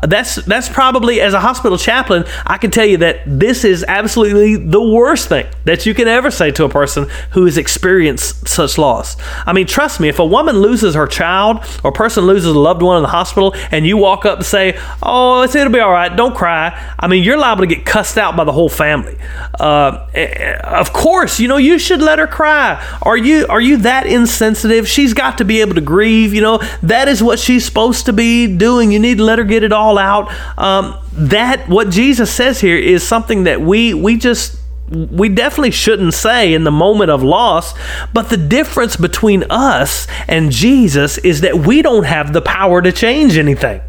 That's 0.07 0.35
that's 0.35 0.69
probably 0.69 1.21
as 1.21 1.33
a 1.33 1.39
hospital 1.39 1.77
chaplain, 1.77 2.25
I 2.45 2.57
can 2.57 2.71
tell 2.71 2.85
you 2.85 2.97
that 2.97 3.21
this 3.25 3.63
is 3.63 3.83
absolutely 3.87 4.55
the 4.55 4.81
worst 4.81 5.29
thing 5.29 5.47
that 5.65 5.85
you 5.85 5.93
can 5.93 6.07
ever 6.07 6.31
say 6.31 6.51
to 6.51 6.65
a 6.65 6.69
person 6.69 7.07
who 7.31 7.45
has 7.45 7.57
experienced 7.57 8.47
such 8.47 8.77
loss. 8.77 9.17
I 9.45 9.53
mean, 9.53 9.67
trust 9.67 9.99
me, 9.99 10.09
if 10.09 10.19
a 10.19 10.25
woman 10.25 10.57
loses 10.59 10.95
her 10.95 11.07
child 11.07 11.65
or 11.83 11.89
a 11.89 11.93
person 11.93 12.25
loses 12.25 12.55
a 12.55 12.59
loved 12.59 12.81
one 12.81 12.97
in 12.97 13.03
the 13.03 13.09
hospital 13.09 13.55
and 13.71 13.85
you 13.85 13.97
walk 13.97 14.25
up 14.25 14.39
and 14.39 14.45
say, 14.45 14.77
"Oh, 15.01 15.43
it'll 15.43 15.69
be 15.69 15.79
all 15.79 15.91
right, 15.91 16.15
don't 16.15 16.35
cry," 16.35 16.77
I 16.99 17.07
mean, 17.07 17.23
you're 17.23 17.37
liable 17.37 17.63
to 17.63 17.67
get 17.67 17.85
cussed 17.85 18.17
out 18.17 18.35
by 18.35 18.43
the 18.43 18.51
whole 18.51 18.69
family. 18.69 19.17
Uh, 19.59 20.07
eh, 20.13 20.57
of 20.63 20.93
course, 20.93 21.39
you 21.39 21.47
know 21.47 21.57
you 21.57 21.79
should 21.79 22.01
let 22.01 22.19
her 22.19 22.27
cry. 22.27 22.83
Are 23.01 23.17
you 23.17 23.45
are 23.47 23.61
you 23.61 23.77
that 23.77 24.05
insensitive? 24.05 24.87
She's 24.87 25.13
got 25.13 25.37
to 25.37 25.45
be 25.45 25.61
able 25.61 25.75
to 25.75 25.81
grieve. 25.81 26.33
You 26.33 26.41
know 26.41 26.59
that 26.83 27.07
is 27.07 27.23
what 27.23 27.39
she's 27.39 27.65
supposed 27.65 28.05
to 28.05 28.13
be 28.13 28.47
doing. 28.47 28.91
You 28.91 28.99
need 28.99 29.17
to 29.17 29.23
let 29.23 29.39
her 29.39 29.45
get 29.45 29.63
it 29.63 29.71
all 29.71 29.94
out. 29.97 30.31
Um, 30.57 30.97
that 31.13 31.67
what 31.69 31.89
Jesus 31.89 32.31
says 32.31 32.59
here 32.59 32.77
is 32.77 33.07
something 33.07 33.43
that 33.45 33.61
we 33.61 33.93
we 33.93 34.17
just 34.17 34.59
we 34.89 35.29
definitely 35.29 35.71
shouldn't 35.71 36.13
say 36.13 36.53
in 36.53 36.63
the 36.63 36.71
moment 36.71 37.09
of 37.09 37.23
loss, 37.23 37.73
but 38.13 38.29
the 38.29 38.37
difference 38.37 38.95
between 38.95 39.43
us 39.49 40.07
and 40.27 40.51
Jesus 40.51 41.17
is 41.17 41.41
that 41.41 41.55
we 41.57 41.81
don't 41.81 42.03
have 42.03 42.33
the 42.33 42.41
power 42.41 42.81
to 42.83 42.91
change 42.91 43.37
anything. 43.37 43.81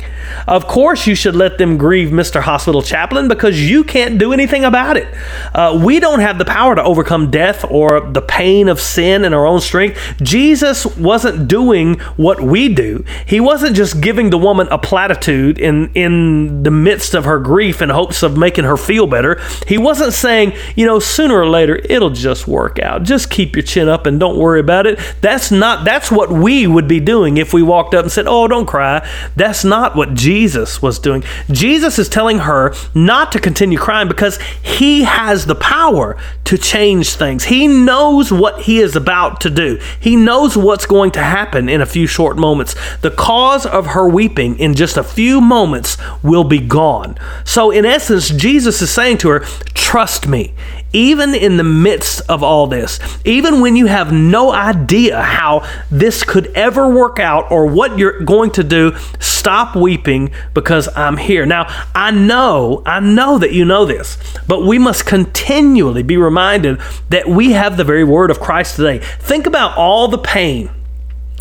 Of 0.46 0.66
course, 0.66 1.06
you 1.06 1.14
should 1.14 1.36
let 1.36 1.58
them 1.58 1.76
grieve 1.76 2.08
Mr. 2.08 2.40
Hospital 2.40 2.80
Chaplain 2.80 3.28
because 3.28 3.60
you 3.60 3.84
can't 3.84 4.18
do 4.18 4.32
anything 4.32 4.64
about 4.64 4.96
it. 4.96 5.06
Uh, 5.54 5.80
we 5.84 6.00
don't 6.00 6.20
have 6.20 6.38
the 6.38 6.44
power 6.46 6.74
to 6.74 6.82
overcome 6.82 7.30
death 7.30 7.64
or 7.70 8.00
the 8.00 8.22
pain 8.22 8.68
of 8.68 8.80
sin 8.80 9.24
in 9.24 9.34
our 9.34 9.46
own 9.46 9.60
strength. 9.60 9.98
Jesus 10.22 10.86
wasn't 10.96 11.46
doing 11.46 11.98
what 12.16 12.40
we 12.40 12.72
do. 12.72 13.04
He 13.26 13.38
wasn't 13.38 13.76
just 13.76 14.00
giving 14.00 14.30
the 14.30 14.38
woman 14.38 14.66
a 14.70 14.78
platitude 14.78 15.58
in, 15.58 15.92
in 15.92 16.62
the 16.62 16.70
midst 16.70 17.14
of 17.14 17.24
her 17.24 17.38
grief 17.38 17.82
in 17.82 17.90
hopes 17.90 18.22
of 18.22 18.38
making 18.38 18.64
her 18.64 18.78
feel 18.78 19.06
better. 19.06 19.40
He 19.66 19.76
wasn't 19.76 20.14
saying, 20.14 20.54
you 20.74 20.85
know, 20.86 20.98
sooner 20.98 21.38
or 21.38 21.48
later 21.48 21.76
it'll 21.84 22.10
just 22.10 22.48
work 22.48 22.78
out. 22.78 23.02
Just 23.02 23.30
keep 23.30 23.56
your 23.56 23.62
chin 23.62 23.88
up 23.88 24.06
and 24.06 24.18
don't 24.18 24.38
worry 24.38 24.60
about 24.60 24.86
it. 24.86 24.98
That's 25.20 25.50
not 25.50 25.84
that's 25.84 26.10
what 26.10 26.30
we 26.30 26.66
would 26.66 26.88
be 26.88 27.00
doing 27.00 27.36
if 27.36 27.52
we 27.52 27.62
walked 27.62 27.94
up 27.94 28.04
and 28.04 28.12
said, 28.12 28.26
"Oh, 28.26 28.48
don't 28.48 28.66
cry." 28.66 29.06
That's 29.36 29.64
not 29.64 29.96
what 29.96 30.14
Jesus 30.14 30.80
was 30.80 30.98
doing. 30.98 31.24
Jesus 31.50 31.98
is 31.98 32.08
telling 32.08 32.40
her 32.40 32.74
not 32.94 33.32
to 33.32 33.40
continue 33.40 33.78
crying 33.78 34.08
because 34.08 34.38
he 34.62 35.04
has 35.04 35.46
the 35.46 35.54
power 35.54 36.16
to 36.44 36.56
change 36.56 37.14
things. 37.14 37.44
He 37.44 37.66
knows 37.66 38.32
what 38.32 38.62
he 38.62 38.78
is 38.78 38.96
about 38.96 39.40
to 39.42 39.50
do. 39.50 39.78
He 40.00 40.16
knows 40.16 40.56
what's 40.56 40.86
going 40.86 41.10
to 41.12 41.22
happen 41.22 41.68
in 41.68 41.80
a 41.80 41.86
few 41.86 42.06
short 42.06 42.36
moments. 42.36 42.74
The 43.02 43.10
cause 43.10 43.66
of 43.66 43.88
her 43.88 44.08
weeping 44.08 44.58
in 44.58 44.74
just 44.74 44.96
a 44.96 45.02
few 45.02 45.40
moments 45.40 45.96
will 46.22 46.44
be 46.44 46.60
gone. 46.60 47.18
So 47.44 47.70
in 47.70 47.84
essence, 47.84 48.30
Jesus 48.30 48.80
is 48.80 48.90
saying 48.90 49.18
to 49.18 49.28
her, 49.30 49.40
"Trust 49.74 50.26
me 50.26 50.52
even 50.92 51.34
in 51.34 51.56
the 51.56 51.64
midst 51.64 52.22
of 52.28 52.42
all 52.42 52.66
this, 52.66 52.98
even 53.24 53.60
when 53.60 53.76
you 53.76 53.86
have 53.86 54.12
no 54.12 54.52
idea 54.52 55.20
how 55.20 55.66
this 55.90 56.24
could 56.24 56.46
ever 56.48 56.88
work 56.88 57.18
out 57.18 57.50
or 57.50 57.66
what 57.66 57.98
you're 57.98 58.20
going 58.20 58.50
to 58.52 58.64
do, 58.64 58.96
stop 59.20 59.76
weeping 59.76 60.30
because 60.54 60.88
I'm 60.96 61.16
here. 61.16 61.46
Now, 61.46 61.66
I 61.94 62.10
know, 62.10 62.82
I 62.86 63.00
know 63.00 63.38
that 63.38 63.52
you 63.52 63.64
know 63.64 63.84
this, 63.84 64.18
but 64.46 64.62
we 64.62 64.78
must 64.78 65.06
continually 65.06 66.02
be 66.02 66.16
reminded 66.16 66.80
that 67.10 67.28
we 67.28 67.52
have 67.52 67.76
the 67.76 67.84
very 67.84 68.04
word 68.04 68.30
of 68.30 68.40
Christ 68.40 68.76
today. 68.76 68.98
Think 69.20 69.46
about 69.46 69.76
all 69.76 70.08
the 70.08 70.18
pain 70.18 70.70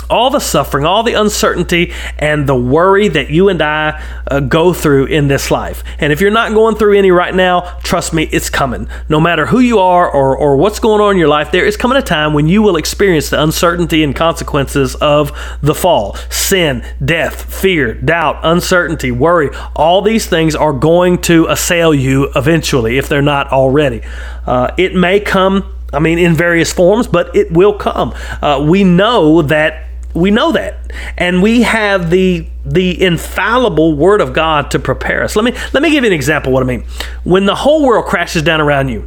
all 0.10 0.30
the 0.30 0.40
suffering, 0.40 0.86
all 0.86 1.04
the 1.04 1.14
uncertainty, 1.14 1.94
and 2.18 2.48
the 2.48 2.56
worry 2.56 3.08
that 3.08 3.30
you 3.30 3.50
and 3.50 3.62
I 3.62 4.04
uh, 4.28 4.40
go 4.40 4.74
through 4.74 5.06
in 5.06 5.28
this 5.28 5.52
life. 5.52 5.84
And 6.00 6.12
if 6.12 6.22
you're 6.22 6.32
not 6.32 6.54
going 6.54 6.76
through 6.76 6.98
any 6.98 7.12
right 7.12 7.34
now, 7.34 7.78
trust 7.84 8.14
me, 8.14 8.24
it's 8.32 8.50
coming. 8.50 8.88
No 9.10 9.20
matter 9.20 9.48
who 9.48 9.60
you 9.60 9.80
are 9.80 10.10
or, 10.10 10.38
or 10.38 10.58
what's 10.58 10.80
going 10.80 11.02
on 11.02 11.14
in 11.14 11.18
your 11.18 11.28
life, 11.28 11.52
there 11.52 11.66
is 11.66 11.78
coming 11.78 11.98
a 11.98 12.02
time 12.02 12.34
when 12.34 12.48
you 12.48 12.62
will 12.62 12.78
experience 12.78 13.30
the 13.30 13.42
uncertainty 13.42 14.04
and 14.04 14.16
consequences 14.16 14.96
of 14.96 15.32
the 15.62 15.76
fall. 15.76 16.16
Sin, 16.30 16.86
death, 17.04 17.54
fear, 17.54 17.94
doubt, 17.94 18.40
uncertainty, 18.44 19.12
worry, 19.12 19.50
all 19.76 20.02
these 20.02 20.26
things 20.26 20.56
are 20.56 20.74
going 20.74 21.22
to 21.24 21.48
assail 21.48 21.94
you 21.94 22.32
eventually 22.36 22.98
if 22.98 23.10
they're 23.10 23.22
not 23.22 23.52
already. 23.52 24.02
Uh, 24.46 24.74
it 24.78 24.94
may 24.96 25.20
come 25.20 25.72
I 25.94 26.00
mean, 26.00 26.20
in 26.20 26.34
various 26.34 26.74
forms, 26.74 27.08
but 27.08 27.34
it 27.36 27.52
will 27.52 27.74
come. 27.74 28.14
Uh, 28.42 28.66
we 28.68 28.84
know 28.84 29.42
that 29.44 29.85
we 30.16 30.32
know 30.32 30.54
that. 30.54 30.92
And 31.18 31.44
we 31.44 31.64
have 31.64 32.10
the 32.10 32.48
the 32.66 33.00
infallible 33.04 33.96
word 33.96 34.22
of 34.22 34.34
God 34.34 34.72
to 34.72 34.80
prepare 34.80 35.24
us. 35.24 35.36
Let 35.36 35.46
me 35.46 35.52
let 35.74 35.84
me 35.84 35.92
give 35.92 36.04
you 36.04 36.10
an 36.10 36.16
example 36.16 36.52
what 36.52 36.64
I 36.64 36.66
mean. 36.66 36.86
When 37.24 37.46
the 37.46 37.56
whole 37.56 37.86
world 37.86 38.06
crashes 38.06 38.42
down 38.42 38.62
around 38.62 38.90
you 38.90 39.06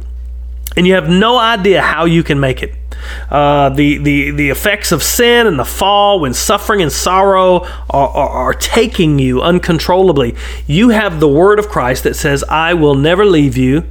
and 0.77 0.87
you 0.87 0.93
have 0.93 1.09
no 1.09 1.37
idea 1.37 1.81
how 1.81 2.05
you 2.05 2.23
can 2.23 2.39
make 2.39 2.63
it. 2.63 2.73
Uh, 3.29 3.69
the, 3.69 3.97
the, 3.97 4.31
the 4.31 4.49
effects 4.49 4.91
of 4.91 5.01
sin 5.01 5.47
and 5.47 5.57
the 5.57 5.65
fall, 5.65 6.19
when 6.19 6.33
suffering 6.33 6.81
and 6.81 6.91
sorrow 6.91 7.65
are, 7.89 8.09
are, 8.09 8.29
are 8.29 8.53
taking 8.53 9.19
you 9.19 9.41
uncontrollably, 9.41 10.35
you 10.67 10.89
have 10.89 11.19
the 11.19 11.27
word 11.27 11.59
of 11.59 11.69
Christ 11.69 12.03
that 12.03 12.15
says, 12.15 12.43
I 12.43 12.73
will 12.73 12.95
never 12.95 13.25
leave 13.25 13.55
you 13.55 13.89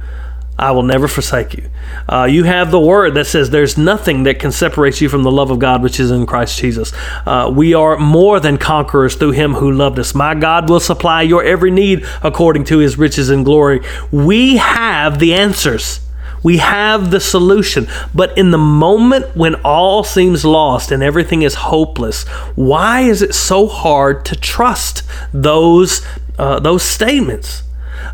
I 0.59 0.71
will 0.71 0.83
never 0.83 1.07
forsake 1.07 1.53
you. 1.53 1.69
Uh, 2.07 2.27
you 2.29 2.43
have 2.43 2.69
the 2.69 2.79
word 2.79 3.13
that 3.13 3.25
says 3.25 3.49
there's 3.49 3.77
nothing 3.77 4.23
that 4.23 4.39
can 4.39 4.51
separate 4.51 4.99
you 4.99 5.07
from 5.07 5.23
the 5.23 5.31
love 5.31 5.51
of 5.51 5.59
God 5.59 5.81
which 5.81 5.99
is 5.99 6.11
in 6.11 6.25
Christ 6.25 6.59
Jesus. 6.59 6.91
Uh, 7.25 7.51
we 7.53 7.73
are 7.73 7.97
more 7.97 8.39
than 8.41 8.57
conquerors 8.57 9.15
through 9.15 9.31
him 9.31 9.53
who 9.53 9.71
loved 9.71 9.97
us. 9.99 10.13
My 10.13 10.35
God 10.35 10.69
will 10.69 10.81
supply 10.81 11.21
your 11.21 11.43
every 11.43 11.71
need 11.71 12.05
according 12.21 12.65
to 12.65 12.79
his 12.79 12.97
riches 12.97 13.29
and 13.29 13.45
glory. 13.45 13.81
We 14.11 14.57
have 14.57 15.19
the 15.19 15.33
answers. 15.33 16.01
We 16.43 16.57
have 16.57 17.11
the 17.11 17.19
solution. 17.19 17.87
But 18.13 18.37
in 18.37 18.51
the 18.51 18.57
moment 18.57 19.35
when 19.37 19.55
all 19.63 20.03
seems 20.03 20.43
lost 20.43 20.91
and 20.91 21.01
everything 21.01 21.41
is 21.41 21.55
hopeless, 21.55 22.27
why 22.55 23.01
is 23.01 23.21
it 23.21 23.33
so 23.33 23.67
hard 23.67 24.25
to 24.25 24.35
trust 24.35 25.03
those, 25.33 26.05
uh, 26.37 26.59
those 26.59 26.83
statements? 26.83 27.63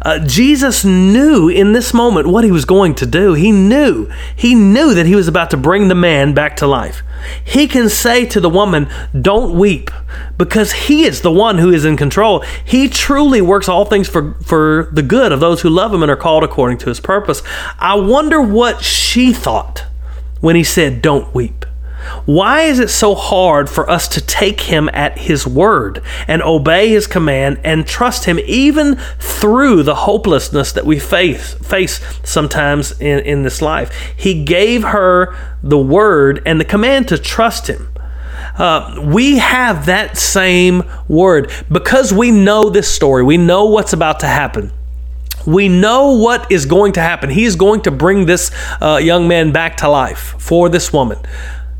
Uh, 0.02 0.20
Jesus 0.20 0.86
knew 0.86 1.50
in 1.50 1.74
this 1.74 1.94
moment 1.94 2.28
what 2.28 2.44
he 2.44 2.52
was 2.52 2.66
going 2.66 2.96
to 2.96 3.06
do. 3.06 3.34
He 3.34 3.52
knew. 3.52 4.10
He 4.36 4.56
knew 4.56 4.94
that 4.94 5.06
he 5.06 5.16
was 5.16 5.28
about 5.28 5.52
to 5.52 5.58
bring 5.58 5.88
the 5.88 5.96
man 5.96 6.34
back 6.34 6.58
to 6.58 6.68
life. 6.68 7.02
He 7.44 7.68
can 7.68 7.90
say 7.90 8.26
to 8.28 8.40
the 8.40 8.50
woman, 8.50 8.90
Don't 9.20 9.58
weep, 9.58 9.90
because 10.38 10.72
he 10.72 11.06
is 11.06 11.22
the 11.22 11.32
one 11.32 11.58
who 11.58 11.72
is 11.72 11.86
in 11.86 11.98
control. 11.98 12.42
He 12.64 12.88
truly 12.88 13.42
works 13.42 13.68
all 13.68 13.86
things 13.86 14.08
for, 14.08 14.34
for 14.42 14.90
the 14.92 15.04
good 15.04 15.32
of 15.32 15.40
those 15.40 15.62
who 15.62 15.70
love 15.70 15.94
him 15.94 16.04
and 16.04 16.12
are 16.12 16.16
called 16.16 16.44
according 16.44 16.78
to 16.80 16.90
his 16.90 17.00
purpose. 17.00 17.42
I 17.80 17.96
wonder 17.96 18.42
what 18.42 18.84
she 18.84 19.34
thought 19.34 19.86
when 20.40 20.56
he 20.56 20.64
said, 20.64 21.02
Don't 21.02 21.34
weep. 21.34 21.66
Why 22.26 22.62
is 22.62 22.80
it 22.80 22.90
so 22.90 23.16
hard 23.16 23.70
for 23.70 23.90
us 23.90 24.08
to 24.10 24.22
take 24.22 24.62
him 24.62 24.90
at 24.94 25.18
his 25.18 25.46
word 25.46 26.02
and 26.28 26.42
obey 26.42 26.90
his 26.90 27.08
command 27.08 27.60
and 27.64 27.86
trust 27.86 28.26
him 28.26 28.40
even 28.46 28.96
through 29.20 29.84
the 29.84 29.96
hopelessness 29.96 30.72
that 30.74 30.86
we 30.86 31.00
face, 31.00 31.54
face 31.56 32.00
sometimes 32.24 33.00
in, 33.00 33.20
in 33.20 33.44
this 33.44 33.62
life? 33.62 34.14
He 34.16 34.44
gave 34.44 34.84
her 34.84 35.36
the 35.62 35.78
word 35.78 36.42
and 36.46 36.60
the 36.60 36.66
command 36.66 37.08
to 37.10 37.18
trust 37.18 37.68
him. 37.68 37.90
Uh, 38.58 39.02
we 39.06 39.38
have 39.38 39.86
that 39.88 40.18
same 40.18 40.84
word 41.08 41.52
because 41.72 42.14
we 42.14 42.32
know 42.32 42.70
this 42.70 42.88
story. 42.88 43.24
We 43.24 43.38
know 43.38 43.66
what's 43.66 43.94
about 43.94 44.22
to 44.22 44.28
happen. 44.28 44.72
We 45.46 45.70
know 45.70 46.14
what 46.14 46.52
is 46.52 46.66
going 46.66 46.94
to 46.94 47.02
happen. 47.02 47.30
He 47.30 47.46
is 47.46 47.56
going 47.56 47.82
to 47.82 47.92
bring 47.92 48.26
this 48.26 48.52
uh, 48.82 48.98
young 48.98 49.28
man 49.28 49.52
back 49.52 49.78
to 49.78 49.90
life 49.90 50.36
for 50.40 50.70
this 50.70 50.92
woman. 50.92 51.20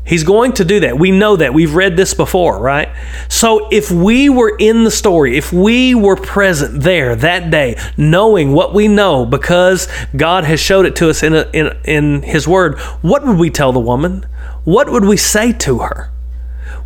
He's 0.06 0.24
going 0.24 0.52
to 0.54 0.64
do 0.64 0.80
that. 0.80 0.98
We 0.98 1.10
know 1.10 1.36
that. 1.36 1.52
We've 1.52 1.74
read 1.74 1.96
this 1.96 2.14
before, 2.14 2.60
right? 2.60 2.88
So 3.28 3.68
if 3.70 3.90
we 3.90 4.28
were 4.28 4.56
in 4.56 4.84
the 4.84 4.90
story, 4.90 5.36
if 5.36 5.52
we 5.52 5.94
were 5.94 6.16
present 6.16 6.82
there 6.82 7.16
that 7.16 7.50
day, 7.50 7.76
knowing 7.96 8.52
what 8.52 8.72
we 8.72 8.86
know 8.86 9.26
because 9.26 9.88
God 10.16 10.44
has 10.44 10.60
showed 10.60 10.86
it 10.86 10.96
to 10.96 11.10
us 11.10 11.22
in, 11.22 11.34
a, 11.34 11.50
in, 11.52 11.76
in 11.84 12.22
His 12.22 12.46
Word, 12.46 12.78
what 13.02 13.26
would 13.26 13.36
we 13.36 13.50
tell 13.50 13.72
the 13.72 13.80
woman? 13.80 14.24
What 14.64 14.90
would 14.90 15.04
we 15.04 15.16
say 15.16 15.52
to 15.52 15.80
her? 15.80 16.10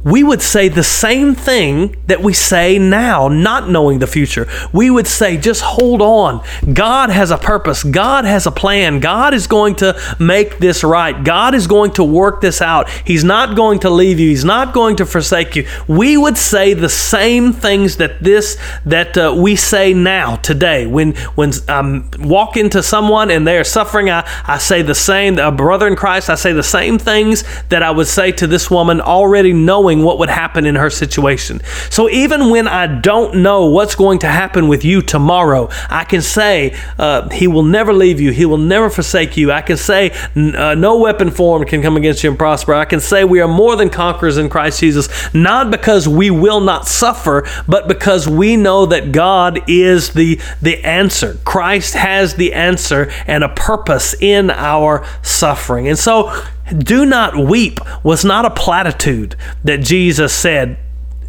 We 0.03 0.23
would 0.23 0.41
say 0.41 0.69
the 0.69 0.83
same 0.83 1.35
thing 1.35 1.97
that 2.07 2.23
we 2.23 2.33
say 2.33 2.79
now, 2.79 3.29
not 3.29 3.69
knowing 3.69 3.99
the 3.99 4.07
future. 4.07 4.49
We 4.73 4.91
would 4.91 5.07
say, 5.07 5.37
just 5.37 5.61
hold 5.61 6.01
on. 6.01 6.43
God 6.73 7.11
has 7.11 7.31
a 7.31 7.37
purpose. 7.37 7.85
God 7.85 8.25
has 8.25 8.47
a 8.47 8.51
plan. 8.51 9.01
God 9.01 9.35
is 9.35 9.47
going 9.47 9.75
to 9.77 9.99
make 10.19 10.59
this 10.59 10.83
right. 10.83 11.23
God 11.23 11.55
is 11.55 11.67
going 11.67 11.93
to 11.93 12.05
work 12.05 12.41
this 12.41 12.63
out. 12.63 12.89
He's 13.05 13.25
not 13.25 13.57
going 13.57 13.81
to 13.81 13.91
leave 13.91 14.19
you. 14.19 14.31
He's 14.31 14.45
not 14.45 14.73
going 14.73 14.97
to 14.97 15.07
forsake 15.07 15.55
you. 15.55 15.67
We 15.87 16.17
would 16.17 16.39
say 16.39 16.73
the 16.73 16.89
same 16.89 17.53
things 17.53 17.97
that 17.97 18.23
this 18.23 18.57
that 18.87 19.17
uh, 19.19 19.35
we 19.37 19.57
say 19.57 19.93
now 19.93 20.37
today. 20.37 20.87
When 20.87 21.15
when 21.35 21.53
I 21.69 21.79
um, 21.79 22.11
walk 22.19 22.57
into 22.57 22.83
someone 22.83 23.31
and 23.31 23.47
they 23.47 23.59
are 23.59 23.65
suffering, 23.65 24.09
I, 24.09 24.27
I 24.47 24.59
say 24.59 24.83
the 24.83 24.95
same. 24.95 25.39
A 25.39 25.53
brother 25.53 25.87
in 25.87 25.97
Christ, 25.97 26.31
I 26.31 26.37
say 26.37 26.53
the 26.53 26.63
same 26.63 26.99
things 26.99 27.45
that 27.69 27.83
I 27.83 27.91
would 27.91 28.07
say 28.07 28.33
to 28.33 28.47
this 28.47 28.71
woman 28.71 29.01
already 29.01 29.53
knowing 29.53 29.89
what 29.98 30.18
would 30.18 30.31
happen 30.31 30.64
in 30.64 30.76
her 30.76 30.90
situation. 30.90 31.61
So 31.90 32.09
even 32.09 32.50
when 32.50 32.68
I 32.68 32.87
don't 32.87 33.42
know 33.42 33.66
what's 33.66 33.94
going 33.94 34.20
to 34.20 34.29
happen 34.29 34.68
with 34.68 34.85
you 34.85 35.03
tomorrow, 35.03 35.68
I 35.88 36.05
can 36.05 36.22
say, 36.22 36.76
uh, 36.98 37.29
He 37.31 37.46
will 37.46 37.64
never 37.64 37.92
leave 37.92 38.20
you, 38.20 38.31
He 38.31 38.46
will 38.46 38.59
never 38.59 38.88
forsake 38.88 39.37
you. 39.37 39.53
I 39.53 39.62
can 39.62 39.76
say, 39.76 40.11
uh, 40.37 40.74
No 40.74 40.98
weapon 40.98 41.31
formed 41.31 41.66
can 41.68 41.83
come 41.83 41.96
against 41.96 42.22
you 42.22 42.31
and 42.31 42.38
prosper. 42.38 42.74
I 42.74 42.85
can 42.85 43.00
say, 43.00 43.24
We 43.24 43.40
are 43.40 43.48
more 43.48 43.76
than 43.76 43.90
conquerors 43.90 44.38
in 44.38 44.48
Christ 44.48 44.81
Jesus, 44.81 45.09
not 45.35 45.70
because 45.70 46.09
we 46.09 46.31
will 46.31 46.61
not 46.61 46.87
suffer, 46.87 47.46
but 47.66 47.88
because 47.88 48.29
we 48.29 48.57
know 48.57 48.87
that 48.87 49.12
God 49.12 49.61
is 49.68 50.11
the, 50.11 50.40
the 50.62 50.85
answer. 50.85 51.38
Christ 51.44 51.94
has 51.94 52.35
the 52.35 52.53
answer 52.53 53.11
and 53.26 53.44
a 53.44 53.48
purpose 53.48 54.14
in 54.20 54.50
our 54.50 55.05
suffering. 55.22 55.88
And 55.88 55.98
so, 55.98 56.31
do 56.78 57.04
not 57.04 57.37
weep 57.37 57.80
was 58.04 58.24
not 58.24 58.44
a 58.44 58.50
platitude 58.50 59.37
that 59.64 59.78
Jesus 59.80 60.33
said 60.33 60.78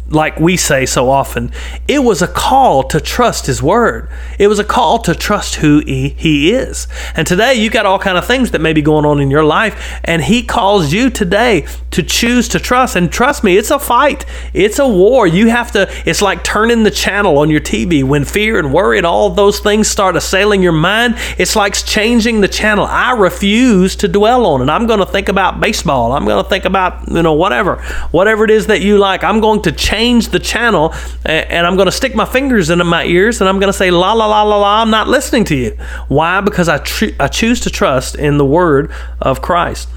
like 0.08 0.38
we 0.38 0.56
say 0.56 0.86
so 0.86 1.08
often. 1.08 1.50
It 1.88 2.00
was 2.00 2.22
a 2.22 2.28
call 2.28 2.82
to 2.84 3.00
trust 3.00 3.46
His 3.46 3.62
Word. 3.62 4.08
It 4.38 4.48
was 4.48 4.58
a 4.58 4.64
call 4.64 4.98
to 5.00 5.14
trust 5.14 5.56
who 5.56 5.82
He, 5.86 6.10
he 6.10 6.52
is. 6.52 6.86
And 7.16 7.26
today 7.26 7.54
you 7.54 7.70
got 7.70 7.86
all 7.86 7.98
kind 7.98 8.18
of 8.18 8.26
things 8.26 8.50
that 8.50 8.60
may 8.60 8.72
be 8.72 8.82
going 8.82 9.06
on 9.06 9.20
in 9.20 9.30
your 9.30 9.44
life, 9.44 10.00
and 10.04 10.22
He 10.22 10.42
calls 10.42 10.92
you 10.92 11.10
today 11.10 11.66
to 11.92 12.02
choose 12.02 12.48
to 12.48 12.58
trust. 12.58 12.96
And 12.96 13.10
trust 13.10 13.42
me, 13.42 13.56
it's 13.56 13.70
a 13.70 13.78
fight. 13.78 14.24
It's 14.52 14.78
a 14.78 14.88
war. 14.88 15.26
You 15.26 15.48
have 15.48 15.72
to. 15.72 15.90
It's 16.06 16.22
like 16.22 16.44
turning 16.44 16.82
the 16.82 16.90
channel 16.90 17.38
on 17.38 17.50
your 17.50 17.60
TV 17.60 18.04
when 18.04 18.24
fear 18.24 18.58
and 18.58 18.72
worry 18.72 18.98
and 18.98 19.06
all 19.06 19.30
those 19.30 19.60
things 19.60 19.88
start 19.88 20.16
assailing 20.16 20.62
your 20.62 20.72
mind. 20.72 21.14
It's 21.38 21.56
like 21.56 21.72
changing 21.74 22.40
the 22.40 22.48
channel. 22.48 22.84
I 22.84 23.12
refuse 23.12 23.96
to 23.96 24.08
dwell 24.08 24.44
on 24.46 24.60
it. 24.60 24.68
I'm 24.68 24.86
going 24.86 25.00
to 25.00 25.06
think 25.06 25.28
about 25.28 25.60
baseball. 25.60 26.12
I'm 26.12 26.26
going 26.26 26.42
to 26.42 26.48
think 26.48 26.64
about 26.64 27.08
you 27.08 27.22
know 27.22 27.32
whatever, 27.32 27.76
whatever 28.10 28.44
it 28.44 28.50
is 28.50 28.66
that 28.66 28.82
you 28.82 28.98
like. 28.98 29.24
I'm 29.24 29.40
going 29.40 29.62
to 29.62 29.72
change 29.72 30.01
change 30.02 30.30
the 30.30 30.38
channel 30.40 30.92
and 31.24 31.64
I'm 31.64 31.76
going 31.76 31.86
to 31.86 31.92
stick 31.92 32.14
my 32.14 32.24
fingers 32.24 32.70
in 32.70 32.84
my 32.84 33.04
ears 33.04 33.40
and 33.40 33.48
I'm 33.48 33.60
going 33.60 33.72
to 33.72 33.78
say, 33.78 33.92
la, 33.92 34.12
la, 34.14 34.26
la, 34.26 34.42
la, 34.42 34.56
la, 34.56 34.82
I'm 34.82 34.90
not 34.90 35.06
listening 35.06 35.44
to 35.44 35.54
you. 35.54 35.70
Why? 36.08 36.40
Because 36.40 36.68
I, 36.68 36.78
tr- 36.78 37.14
I 37.20 37.28
choose 37.28 37.60
to 37.60 37.70
trust 37.70 38.16
in 38.16 38.36
the 38.36 38.44
word 38.44 38.90
of 39.20 39.40
Christ. 39.42 39.88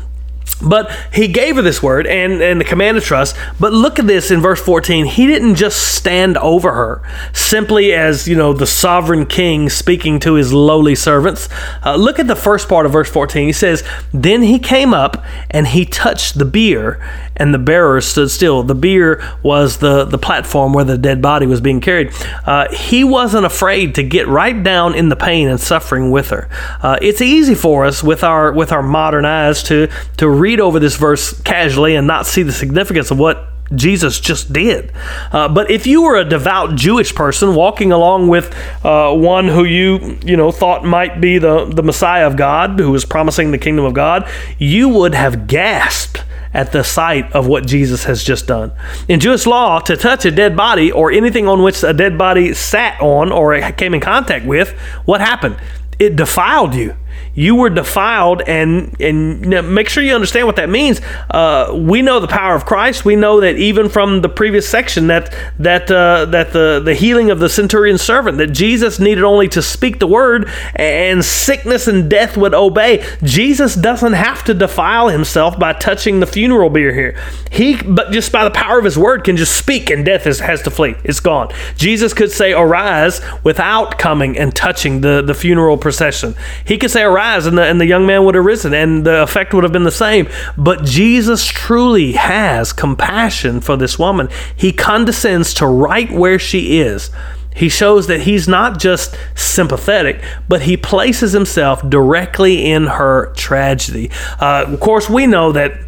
But 0.62 0.90
he 1.14 1.28
gave 1.28 1.58
her 1.58 1.62
this 1.62 1.84
word 1.84 2.08
and, 2.08 2.42
and 2.42 2.62
the 2.62 2.66
command 2.66 2.98
of 2.98 3.04
trust. 3.04 3.36
But 3.60 3.74
look 3.74 4.00
at 4.00 4.08
this 4.08 4.32
in 4.32 4.42
verse 4.42 4.62
14. 4.62 5.06
He 5.06 5.28
didn't 5.28 5.56
just 5.56 5.96
stand 5.96 6.38
over 6.38 6.74
her 6.74 7.02
simply 7.34 7.94
as, 7.94 8.28
you 8.28 8.36
know, 8.36 8.54
the 8.54 8.66
sovereign 8.66 9.26
king 9.26 9.70
speaking 9.70 10.20
to 10.22 10.36
his 10.36 10.54
lowly 10.54 10.96
servants. 10.96 11.50
Uh, 11.84 11.96
look 11.96 12.20
at 12.20 12.28
the 12.28 12.36
first 12.36 12.70
part 12.70 12.86
of 12.86 12.94
verse 12.94 13.10
14. 13.10 13.48
He 13.48 13.54
says, 13.54 13.84
Then 14.14 14.44
he 14.44 14.58
came 14.58 14.94
up 14.94 15.24
and 15.52 15.68
he 15.68 15.86
touched 15.86 16.38
the 16.38 16.46
bier, 16.46 17.02
and 17.36 17.54
the 17.54 17.60
bearers 17.60 18.06
stood 18.06 18.32
still. 18.32 18.64
The 18.64 18.76
bier 18.76 19.22
was 19.44 19.78
the, 19.80 20.06
the 20.06 20.18
platform 20.18 20.72
where 20.74 20.86
the 20.86 20.98
dead 20.98 21.22
body 21.22 21.48
was 21.48 21.60
being 21.60 21.82
carried. 21.82 22.14
Uh, 22.46 22.72
he 22.74 23.04
wasn't 23.04 23.46
afraid 23.46 23.96
to 23.96 24.04
get 24.04 24.28
right 24.28 24.64
down 24.64 24.96
in 24.96 25.10
the 25.10 25.16
pain 25.16 25.50
and 25.50 25.60
suffering 25.60 26.12
with 26.12 26.30
her. 26.30 26.48
Uh, 26.82 26.98
it's 27.02 27.22
easy 27.22 27.56
for 27.56 27.86
us 27.86 28.02
with 28.02 28.24
our 28.24 28.54
with 28.54 28.72
our 28.72 28.84
modern 28.84 29.26
eyes 29.26 29.64
to 29.64 29.90
to 30.18 30.30
read 30.36 30.60
over 30.60 30.80
this 30.80 30.96
verse 30.96 31.40
casually 31.42 31.96
and 31.96 32.08
not 32.08 32.26
see 32.26 32.44
the 32.44 32.52
significance 32.52 33.12
of 33.12 33.20
what 33.20 33.50
Jesus 33.74 34.20
just 34.20 34.54
did. 34.54 34.92
Uh, 35.32 35.50
but 35.50 35.72
if 35.72 35.88
you 35.88 36.04
were 36.04 36.18
a 36.18 36.26
devout 36.26 36.76
Jewish 36.76 37.16
person 37.16 37.56
walking 37.56 37.92
along 37.92 38.28
with 38.28 38.56
uh, 38.86 39.14
one 39.14 39.48
who 39.48 39.64
you 39.64 40.20
you 40.24 40.38
know 40.38 40.52
thought 40.52 40.86
might 40.86 41.20
be 41.20 41.40
the 41.40 41.66
the 41.66 41.82
Messiah 41.82 42.28
of 42.28 42.38
God, 42.38 42.80
who 42.80 42.92
was 42.92 43.06
promising 43.06 43.52
the 43.52 43.58
kingdom 43.58 43.86
of 43.86 43.94
God, 43.94 44.30
you 44.60 44.90
would 44.90 45.16
have 45.16 45.48
gasped 45.48 46.24
at 46.54 46.72
the 46.72 46.84
sight 46.84 47.30
of 47.34 47.48
what 47.48 47.66
Jesus 47.66 48.06
has 48.06 48.24
just 48.24 48.48
done. 48.48 48.72
In 49.10 49.20
Jewish 49.20 49.46
law, 49.46 49.80
to 49.80 49.98
touch 49.98 50.24
a 50.24 50.32
dead 50.32 50.56
body 50.56 50.90
or 50.90 51.12
anything 51.12 51.50
on 51.50 51.62
which 51.62 51.84
a 51.84 51.92
dead 51.92 52.18
body 52.18 52.54
sat 52.54 53.02
on 53.02 53.32
or 53.32 53.60
came 53.74 53.94
in 53.94 54.00
contact 54.00 54.46
with, 54.46 54.70
what 55.04 55.20
happened? 55.20 55.58
It 56.00 56.16
defiled 56.16 56.74
you 56.74 56.96
you 57.36 57.56
were 57.56 57.70
defiled 57.70 58.42
and 58.48 59.00
and 59.00 59.74
make 59.76 59.90
sure 59.90 60.02
you 60.02 60.16
understand 60.16 60.48
what 60.48 60.56
that 60.56 60.70
means. 60.70 61.02
Uh, 61.30 61.72
we 61.76 62.02
know 62.02 62.20
the 62.20 62.28
power 62.28 62.56
of 62.56 62.66
christ. 62.66 63.04
We 63.04 63.16
know 63.18 63.42
that 63.42 63.58
even 63.58 63.90
from 63.90 64.22
the 64.22 64.30
previous 64.30 64.68
section 64.68 65.08
that 65.08 65.36
that 65.60 65.92
uh, 65.92 66.26
that 66.26 66.54
the 66.54 66.82
the 66.84 66.96
healing 66.96 67.30
of 67.30 67.40
the 67.40 67.50
centurion 67.50 67.98
servant 67.98 68.38
that 68.38 68.48
jesus 68.48 69.00
needed 69.00 69.24
only 69.24 69.48
to 69.50 69.62
speak 69.62 70.00
the 70.00 70.08
word 70.08 70.50
and 70.76 71.24
sickness 71.24 71.88
and 71.88 72.10
death 72.10 72.38
would 72.38 72.54
obey. 72.54 73.06
Jesus 73.24 73.76
doesn't 73.76 74.14
have 74.14 74.44
to 74.46 74.54
defile 74.54 75.10
himself 75.10 75.60
by 75.60 75.74
touching 75.74 76.22
the 76.22 76.26
funeral 76.26 76.70
bier 76.70 76.94
here. 76.94 77.22
He 77.52 77.76
but 77.76 78.12
just 78.12 78.32
by 78.32 78.46
the 78.46 78.52
power 78.52 78.80
of 78.80 78.86
his 78.86 78.98
word 78.98 79.26
can 79.26 79.36
just 79.36 79.58
speak 79.58 79.90
and 79.90 80.06
death 80.06 80.26
is, 80.26 80.40
has 80.40 80.62
to 80.64 80.72
flee. 80.72 80.96
It's 81.04 81.20
gone. 81.20 81.52
Jesus 81.76 82.14
could 82.14 82.32
say 82.32 82.54
arise 82.54 83.20
without 83.44 84.00
coming 84.00 84.38
and 84.38 84.56
touching 84.56 85.02
the 85.02 85.22
the 85.22 85.34
funeral 85.34 85.78
procession. 85.78 86.36
He 86.64 86.78
could 86.78 86.92
say 86.92 87.04
arise 87.04 87.25
and 87.26 87.58
the, 87.58 87.64
and 87.64 87.82
the 87.82 87.86
young 87.86 88.06
man 88.06 88.24
would 88.26 88.36
have 88.36 88.46
risen, 88.46 88.74
and 88.74 89.06
the 89.06 89.24
effect 89.24 89.54
would 89.54 89.64
have 89.64 89.74
been 89.74 89.84
the 89.84 89.92
same. 89.92 90.28
But 90.58 90.84
Jesus 90.84 91.46
truly 91.46 92.14
has 92.14 92.72
compassion 92.74 93.62
for 93.62 93.76
this 93.76 93.98
woman. 93.98 94.30
He 94.56 94.72
condescends 94.72 95.54
to 95.56 95.66
right 95.66 96.12
where 96.12 96.40
she 96.40 96.80
is. 96.80 97.10
He 97.56 97.70
shows 97.70 98.08
that 98.08 98.22
he's 98.22 98.48
not 98.48 98.80
just 98.80 99.18
sympathetic, 99.34 100.22
but 100.50 100.64
he 100.64 100.76
places 100.76 101.32
himself 101.32 101.88
directly 101.90 102.70
in 102.70 102.88
her 102.88 103.34
tragedy. 103.36 104.12
Uh, 104.40 104.66
of 104.68 104.80
course, 104.82 105.10
we 105.10 105.26
know 105.26 105.54
that 105.54 105.85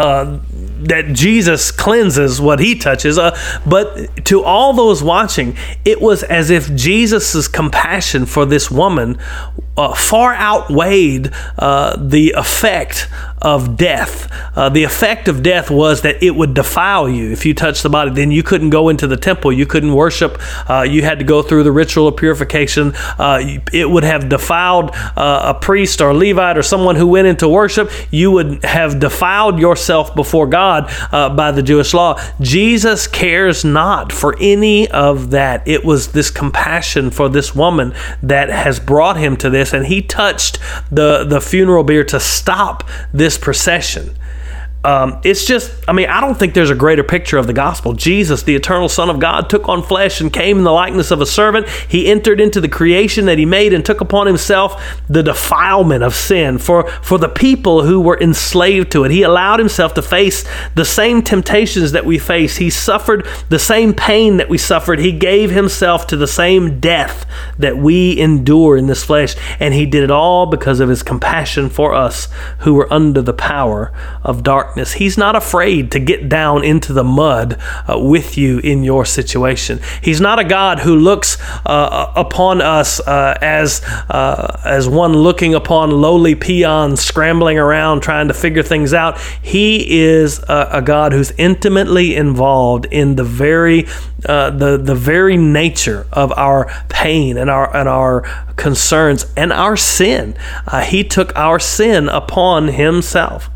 uh, 0.00 0.40
that 0.80 1.08
Jesus 1.12 1.70
cleanses 1.70 2.40
what 2.40 2.58
he 2.58 2.74
touches. 2.74 3.18
Uh, 3.18 3.36
but 3.66 4.24
to 4.24 4.42
all 4.42 4.72
those 4.72 5.02
watching, 5.02 5.56
it 5.84 6.00
was 6.00 6.22
as 6.22 6.48
if 6.48 6.74
Jesus' 6.74 7.46
compassion 7.48 8.24
for 8.24 8.46
this 8.46 8.70
woman 8.70 9.18
uh, 9.76 9.94
far 9.94 10.34
outweighed 10.34 11.30
uh, 11.58 11.96
the 11.96 12.32
effect 12.32 13.08
of 13.42 13.76
death. 13.76 14.30
Uh, 14.56 14.68
the 14.68 14.84
effect 14.84 15.28
of 15.28 15.42
death 15.42 15.70
was 15.70 16.02
that 16.02 16.22
it 16.22 16.34
would 16.34 16.54
defile 16.54 17.08
you 17.08 17.30
if 17.30 17.44
you 17.44 17.52
touched 17.52 17.82
the 17.82 17.90
body. 17.90 18.10
Then 18.10 18.30
you 18.30 18.42
couldn't 18.42 18.70
go 18.70 18.88
into 18.88 19.06
the 19.06 19.16
temple. 19.16 19.52
You 19.52 19.66
couldn't 19.66 19.94
worship. 19.94 20.38
You 20.68 21.02
had 21.02 21.18
to 21.18 21.24
go 21.24 21.42
through 21.42 21.62
the 21.62 21.72
ritual 21.72 22.08
of 22.08 22.16
purification. 22.16 22.92
It 23.72 23.88
would 23.88 24.04
have 24.04 24.28
defiled 24.28 24.90
a 25.16 25.54
priest 25.58 26.02
or 26.02 26.10
a 26.10 26.14
Levite 26.14 26.58
or 26.58 26.62
someone 26.62 26.96
who 26.96 27.06
went 27.06 27.26
into 27.26 27.48
worship. 27.48 27.90
You 28.10 28.30
would 28.32 28.64
have 28.64 29.00
defiled 29.00 29.58
yourself 29.58 29.89
before 30.14 30.46
God 30.46 30.90
uh, 31.12 31.34
by 31.34 31.50
the 31.50 31.62
Jewish 31.62 31.92
law. 31.92 32.20
Jesus 32.40 33.06
cares 33.06 33.64
not 33.64 34.12
for 34.12 34.36
any 34.40 34.90
of 34.90 35.30
that. 35.30 35.66
It 35.66 35.84
was 35.84 36.12
this 36.12 36.30
compassion 36.30 37.10
for 37.10 37.28
this 37.28 37.54
woman 37.54 37.94
that 38.22 38.48
has 38.48 38.78
brought 38.78 39.16
him 39.16 39.36
to 39.38 39.50
this, 39.50 39.72
and 39.72 39.86
he 39.86 40.02
touched 40.02 40.58
the 40.90 41.24
the 41.24 41.40
funeral 41.40 41.84
bier 41.84 42.04
to 42.04 42.20
stop 42.20 42.88
this 43.12 43.36
procession 43.36 44.16
um, 44.82 45.20
it's 45.24 45.44
just, 45.44 45.70
I 45.86 45.92
mean, 45.92 46.08
I 46.08 46.22
don't 46.22 46.38
think 46.38 46.54
there's 46.54 46.70
a 46.70 46.74
greater 46.74 47.04
picture 47.04 47.36
of 47.36 47.46
the 47.46 47.52
gospel. 47.52 47.92
Jesus, 47.92 48.44
the 48.44 48.56
eternal 48.56 48.88
Son 48.88 49.10
of 49.10 49.20
God, 49.20 49.50
took 49.50 49.68
on 49.68 49.82
flesh 49.82 50.22
and 50.22 50.32
came 50.32 50.56
in 50.56 50.64
the 50.64 50.72
likeness 50.72 51.10
of 51.10 51.20
a 51.20 51.26
servant. 51.26 51.68
He 51.68 52.06
entered 52.06 52.40
into 52.40 52.62
the 52.62 52.68
creation 52.68 53.26
that 53.26 53.36
he 53.36 53.44
made 53.44 53.74
and 53.74 53.84
took 53.84 54.00
upon 54.00 54.26
himself 54.26 55.02
the 55.06 55.22
defilement 55.22 56.02
of 56.02 56.14
sin 56.14 56.56
for, 56.56 56.88
for 57.02 57.18
the 57.18 57.28
people 57.28 57.84
who 57.84 58.00
were 58.00 58.18
enslaved 58.18 58.90
to 58.92 59.04
it. 59.04 59.10
He 59.10 59.22
allowed 59.22 59.58
himself 59.58 59.92
to 59.94 60.02
face 60.02 60.48
the 60.74 60.86
same 60.86 61.20
temptations 61.20 61.92
that 61.92 62.06
we 62.06 62.18
face. 62.18 62.56
He 62.56 62.70
suffered 62.70 63.26
the 63.50 63.58
same 63.58 63.92
pain 63.92 64.38
that 64.38 64.48
we 64.48 64.56
suffered. 64.56 64.98
He 64.98 65.12
gave 65.12 65.50
himself 65.50 66.06
to 66.06 66.16
the 66.16 66.26
same 66.26 66.80
death 66.80 67.26
that 67.58 67.76
we 67.76 68.18
endure 68.18 68.78
in 68.78 68.86
this 68.86 69.04
flesh. 69.04 69.36
And 69.60 69.74
he 69.74 69.84
did 69.84 70.04
it 70.04 70.10
all 70.10 70.46
because 70.46 70.80
of 70.80 70.88
his 70.88 71.02
compassion 71.02 71.68
for 71.68 71.94
us 71.94 72.28
who 72.60 72.72
were 72.72 72.90
under 72.90 73.20
the 73.20 73.34
power 73.34 73.92
of 74.22 74.42
darkness 74.42 74.69
darkness, 74.70 74.92
He's 74.92 75.18
not 75.18 75.34
afraid 75.34 75.90
to 75.92 75.98
get 75.98 76.28
down 76.28 76.62
into 76.62 76.92
the 76.92 77.02
mud 77.02 77.58
uh, 77.88 77.98
with 77.98 78.38
you 78.38 78.58
in 78.60 78.84
your 78.84 79.04
situation. 79.04 79.80
He's 80.00 80.20
not 80.20 80.38
a 80.38 80.44
God 80.44 80.80
who 80.80 80.94
looks 80.94 81.38
uh, 81.66 82.12
upon 82.14 82.60
us 82.60 83.00
uh, 83.00 83.36
as 83.40 83.82
uh, 84.08 84.60
as 84.64 84.88
one 84.88 85.14
looking 85.14 85.54
upon 85.54 85.90
lowly 85.90 86.34
peons 86.34 87.00
scrambling 87.00 87.58
around 87.58 88.02
trying 88.02 88.28
to 88.28 88.34
figure 88.34 88.62
things 88.62 88.94
out. 88.94 89.18
He 89.42 90.00
is 90.02 90.38
a, 90.48 90.68
a 90.72 90.82
God 90.82 91.12
who's 91.12 91.32
intimately 91.32 92.14
involved 92.14 92.86
in 92.86 93.16
the 93.16 93.24
very 93.24 93.86
uh, 94.24 94.50
the 94.50 94.76
the 94.76 94.94
very 94.94 95.36
nature 95.36 96.06
of 96.12 96.32
our 96.32 96.70
pain 96.88 97.36
and 97.36 97.50
our 97.50 97.74
and 97.76 97.88
our 97.88 98.22
concerns 98.56 99.26
and 99.36 99.52
our 99.52 99.76
sin. 99.76 100.36
Uh, 100.66 100.82
he 100.82 101.02
took 101.02 101.34
our 101.34 101.58
sin 101.58 102.08
upon 102.08 102.68
himself. 102.68 103.50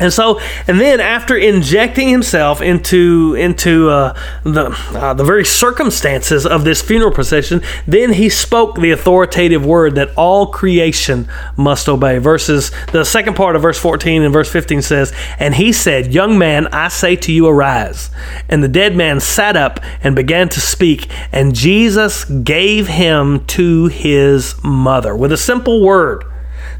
And 0.00 0.12
so, 0.12 0.40
and 0.66 0.80
then 0.80 0.98
after 0.98 1.36
injecting 1.36 2.08
himself 2.08 2.62
into 2.62 3.34
into 3.38 3.90
uh, 3.90 4.18
the 4.42 4.70
uh, 4.94 5.14
the 5.14 5.24
very 5.24 5.44
circumstances 5.44 6.46
of 6.46 6.64
this 6.64 6.80
funeral 6.80 7.12
procession, 7.12 7.60
then 7.86 8.14
he 8.14 8.28
spoke 8.28 8.76
the 8.76 8.90
authoritative 8.90 9.64
word 9.64 9.94
that 9.96 10.08
all 10.16 10.46
creation 10.46 11.28
must 11.56 11.88
obey. 11.88 12.18
Verses 12.18 12.72
the 12.92 13.04
second 13.04 13.34
part 13.36 13.56
of 13.56 13.62
verse 13.62 13.78
fourteen 13.78 14.22
and 14.22 14.32
verse 14.32 14.50
fifteen 14.50 14.82
says, 14.82 15.12
"And 15.38 15.54
he 15.54 15.72
said, 15.72 16.14
Young 16.14 16.38
man, 16.38 16.66
I 16.68 16.88
say 16.88 17.14
to 17.16 17.32
you, 17.32 17.46
arise." 17.46 18.10
And 18.48 18.64
the 18.64 18.68
dead 18.68 18.96
man 18.96 19.20
sat 19.20 19.56
up 19.56 19.80
and 20.02 20.16
began 20.16 20.48
to 20.50 20.60
speak, 20.60 21.08
and 21.30 21.54
Jesus 21.54 22.24
gave 22.24 22.88
him 22.88 23.44
to 23.46 23.86
his 23.86 24.54
mother 24.64 25.14
with 25.14 25.30
a 25.32 25.36
simple 25.36 25.82
word. 25.82 26.24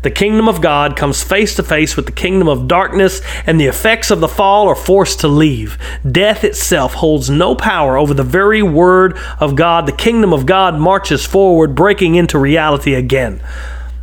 The 0.03 0.11
kingdom 0.11 0.49
of 0.49 0.63
God 0.63 0.97
comes 0.97 1.23
face 1.23 1.55
to 1.57 1.63
face 1.63 1.95
with 1.95 2.07
the 2.07 2.13
kingdom 2.13 2.49
of 2.49 2.67
darkness, 2.67 3.21
and 3.47 3.61
the 3.61 3.67
effects 3.67 4.11
of 4.11 4.21
the 4.21 4.29
fall 4.29 4.69
are 4.69 4.75
forced 4.75 5.21
to 5.21 5.29
leave. 5.29 5.77
Death 6.11 6.43
itself 6.43 6.95
holds 6.95 7.29
no 7.29 7.55
power 7.55 7.99
over 7.99 8.15
the 8.15 8.23
very 8.23 8.63
word 8.63 9.19
of 9.39 9.57
God. 9.57 9.87
The 9.87 9.93
kingdom 9.93 10.33
of 10.33 10.47
God 10.47 10.79
marches 10.79 11.27
forward, 11.27 11.75
breaking 11.75 12.15
into 12.15 12.39
reality 12.39 12.95
again. 12.95 13.41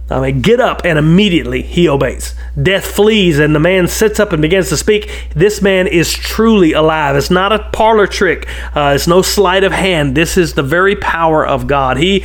I 0.10 0.21
mean, 0.21 0.41
get 0.41 0.62
up, 0.62 0.83
and 0.86 0.97
immediately 0.97 1.63
he 1.63 1.89
obeys. 1.89 2.33
Death 2.62 2.86
flees, 2.86 3.39
and 3.39 3.53
the 3.53 3.60
man 3.60 3.88
sits 3.88 4.19
up 4.19 4.31
and 4.31 4.41
begins 4.41 4.69
to 4.69 4.77
speak. 4.77 5.29
This 5.36 5.62
man 5.62 5.88
is 5.88 6.13
truly 6.13 6.71
alive. 6.71 7.15
It's 7.15 7.31
not 7.31 7.51
a 7.51 7.67
parlor 7.73 8.07
trick. 8.07 8.47
Uh, 8.73 8.93
it's 8.95 9.07
no 9.07 9.21
sleight 9.21 9.65
of 9.65 9.73
hand. 9.73 10.15
This 10.15 10.38
is 10.38 10.53
the 10.53 10.63
very 10.63 10.95
power 10.95 11.45
of 11.45 11.67
God. 11.67 11.97
He 11.97 12.23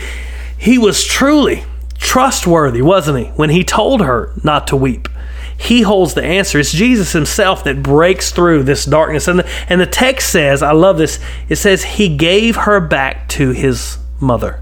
he 0.57 0.79
was 0.79 1.03
truly 1.03 1.65
trustworthy, 2.03 2.83
wasn't 2.83 3.19
he, 3.19 3.25
when 3.37 3.49
he 3.49 3.65
told 3.65 4.03
her 4.03 4.33
not 4.43 4.67
to 4.67 4.77
weep? 4.77 5.09
He 5.57 5.83
holds 5.83 6.15
the 6.15 6.25
answer. 6.25 6.59
It's 6.59 6.73
Jesus 6.73 7.13
himself 7.13 7.63
that 7.65 7.83
breaks 7.83 8.33
through 8.33 8.65
this 8.65 8.85
darkness. 8.85 9.29
And 9.29 9.39
the, 9.39 9.49
and 9.69 9.81
the 9.81 9.87
text 9.87 10.31
says, 10.31 10.63
I 10.63 10.73
love 10.73 10.99
this, 10.99 11.21
it 11.49 11.57
says, 11.57 11.85
He 11.85 12.15
gave 12.17 12.57
her 12.57 12.81
back 12.81 13.29
to 13.31 13.53
his 13.53 13.99
mother. 14.21 14.62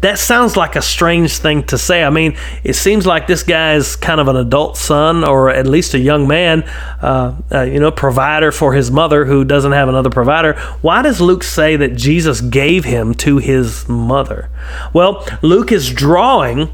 That 0.00 0.18
sounds 0.18 0.56
like 0.56 0.76
a 0.76 0.82
strange 0.82 1.38
thing 1.38 1.64
to 1.64 1.78
say. 1.78 2.04
I 2.04 2.10
mean, 2.10 2.36
it 2.62 2.74
seems 2.74 3.06
like 3.06 3.26
this 3.26 3.42
guy 3.42 3.74
is 3.74 3.96
kind 3.96 4.20
of 4.20 4.28
an 4.28 4.36
adult 4.36 4.76
son, 4.76 5.24
or 5.24 5.50
at 5.50 5.66
least 5.66 5.94
a 5.94 5.98
young 5.98 6.28
man, 6.28 6.62
uh, 7.02 7.40
uh, 7.52 7.62
you 7.62 7.80
know, 7.80 7.90
provider 7.90 8.52
for 8.52 8.74
his 8.74 8.90
mother 8.90 9.24
who 9.24 9.44
doesn't 9.44 9.72
have 9.72 9.88
another 9.88 10.10
provider. 10.10 10.54
Why 10.80 11.02
does 11.02 11.20
Luke 11.20 11.42
say 11.42 11.76
that 11.76 11.96
Jesus 11.96 12.40
gave 12.40 12.84
him 12.84 13.14
to 13.14 13.38
his 13.38 13.88
mother? 13.88 14.50
Well, 14.92 15.26
Luke 15.42 15.72
is 15.72 15.92
drawing 15.92 16.70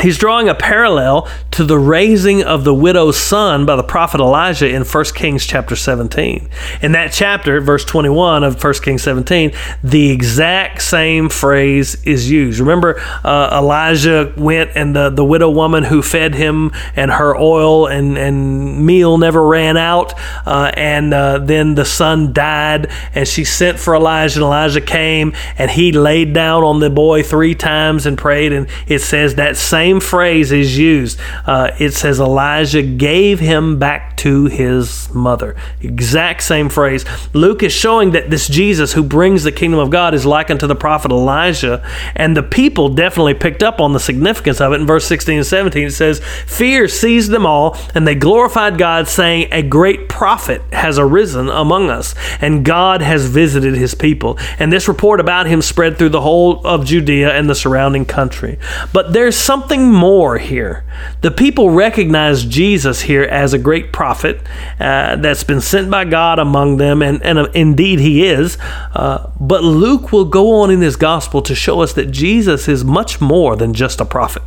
he's 0.00 0.16
drawing 0.16 0.48
a 0.48 0.54
parallel 0.54 1.28
to 1.50 1.64
the 1.64 1.78
raising 1.78 2.42
of 2.42 2.64
the 2.64 2.74
widow's 2.74 3.18
son 3.18 3.66
by 3.66 3.76
the 3.76 3.82
prophet 3.82 4.20
Elijah 4.20 4.68
in 4.68 4.84
1 4.84 5.04
Kings 5.14 5.46
chapter 5.46 5.76
17. 5.76 6.48
In 6.80 6.92
that 6.92 7.12
chapter, 7.12 7.60
verse 7.60 7.84
21 7.84 8.42
of 8.42 8.62
1 8.62 8.74
Kings 8.82 9.02
17, 9.02 9.52
the 9.84 10.10
exact 10.10 10.80
same 10.80 11.28
phrase 11.28 12.02
is 12.06 12.30
used. 12.30 12.58
Remember, 12.58 12.98
uh, 13.22 13.58
Elijah 13.60 14.32
went 14.36 14.70
and 14.74 14.96
the, 14.96 15.10
the 15.10 15.24
widow 15.24 15.50
woman 15.50 15.84
who 15.84 16.00
fed 16.00 16.34
him 16.34 16.72
and 16.96 17.10
her 17.10 17.36
oil 17.36 17.86
and, 17.86 18.16
and 18.16 18.84
meal 18.84 19.18
never 19.18 19.46
ran 19.46 19.76
out. 19.76 20.14
Uh, 20.46 20.72
and 20.74 21.12
uh, 21.12 21.38
then 21.38 21.74
the 21.74 21.84
son 21.84 22.32
died, 22.32 22.90
and 23.14 23.28
she 23.28 23.44
sent 23.44 23.78
for 23.78 23.94
Elijah, 23.94 24.38
and 24.38 24.44
Elijah 24.44 24.80
came, 24.80 25.34
and 25.58 25.70
he 25.70 25.92
laid 25.92 26.32
down 26.32 26.64
on 26.64 26.80
the 26.80 26.88
boy 26.88 27.22
three 27.22 27.54
times 27.54 28.06
and 28.06 28.16
prayed. 28.16 28.52
And 28.52 28.68
it 28.86 29.00
says 29.00 29.34
that 29.34 29.56
same 29.58 29.81
same 29.82 29.98
phrase 29.98 30.52
is 30.52 30.78
used. 30.78 31.18
Uh, 31.44 31.72
it 31.80 31.90
says 31.90 32.20
Elijah 32.20 32.82
gave 32.82 33.40
him 33.40 33.80
back 33.80 34.16
to 34.18 34.46
his 34.46 35.12
mother. 35.12 35.56
Exact 35.80 36.44
same 36.44 36.68
phrase. 36.68 37.04
Luke 37.32 37.64
is 37.64 37.72
showing 37.72 38.12
that 38.12 38.30
this 38.30 38.46
Jesus 38.46 38.92
who 38.92 39.02
brings 39.02 39.42
the 39.42 39.50
kingdom 39.50 39.80
of 39.80 39.90
God 39.90 40.14
is 40.14 40.24
likened 40.24 40.60
to 40.60 40.68
the 40.68 40.76
prophet 40.76 41.10
Elijah, 41.10 41.84
and 42.14 42.36
the 42.36 42.44
people 42.44 42.90
definitely 42.90 43.34
picked 43.34 43.64
up 43.64 43.80
on 43.80 43.92
the 43.92 43.98
significance 43.98 44.60
of 44.60 44.72
it. 44.72 44.80
In 44.80 44.86
verse 44.86 45.04
16 45.06 45.38
and 45.38 45.46
17, 45.46 45.88
it 45.88 45.90
says, 45.90 46.20
Fear 46.46 46.86
seized 46.86 47.32
them 47.32 47.44
all, 47.44 47.76
and 47.92 48.06
they 48.06 48.14
glorified 48.14 48.78
God, 48.78 49.08
saying, 49.08 49.48
A 49.50 49.62
great 49.62 50.08
prophet 50.08 50.62
has 50.72 50.96
arisen 50.96 51.48
among 51.48 51.90
us, 51.90 52.14
and 52.40 52.64
God 52.64 53.02
has 53.02 53.26
visited 53.26 53.74
his 53.74 53.96
people. 53.96 54.38
And 54.60 54.72
this 54.72 54.86
report 54.86 55.18
about 55.18 55.46
him 55.46 55.60
spread 55.60 55.98
through 55.98 56.10
the 56.10 56.20
whole 56.20 56.64
of 56.64 56.84
Judea 56.84 57.32
and 57.32 57.50
the 57.50 57.56
surrounding 57.56 58.04
country. 58.04 58.60
But 58.92 59.12
there's 59.12 59.36
something 59.36 59.71
something 59.72 59.90
more 59.90 60.36
here. 60.36 60.84
The 61.22 61.30
people 61.30 61.70
recognize 61.70 62.44
Jesus 62.44 63.00
here 63.00 63.22
as 63.22 63.54
a 63.54 63.58
great 63.58 63.90
prophet 63.90 64.38
uh, 64.78 65.16
that's 65.16 65.44
been 65.44 65.62
sent 65.62 65.90
by 65.90 66.04
God 66.04 66.38
among 66.38 66.76
them, 66.76 67.00
and, 67.00 67.22
and 67.22 67.38
uh, 67.38 67.44
indeed 67.54 67.98
he 67.98 68.26
is. 68.26 68.58
Uh, 68.92 69.30
but 69.40 69.64
Luke 69.64 70.12
will 70.12 70.26
go 70.26 70.60
on 70.60 70.70
in 70.70 70.82
his 70.82 70.96
gospel 70.96 71.40
to 71.42 71.54
show 71.54 71.80
us 71.80 71.94
that 71.94 72.10
Jesus 72.10 72.68
is 72.68 72.84
much 72.84 73.18
more 73.18 73.56
than 73.56 73.72
just 73.72 73.98
a 73.98 74.04
prophet. 74.04 74.42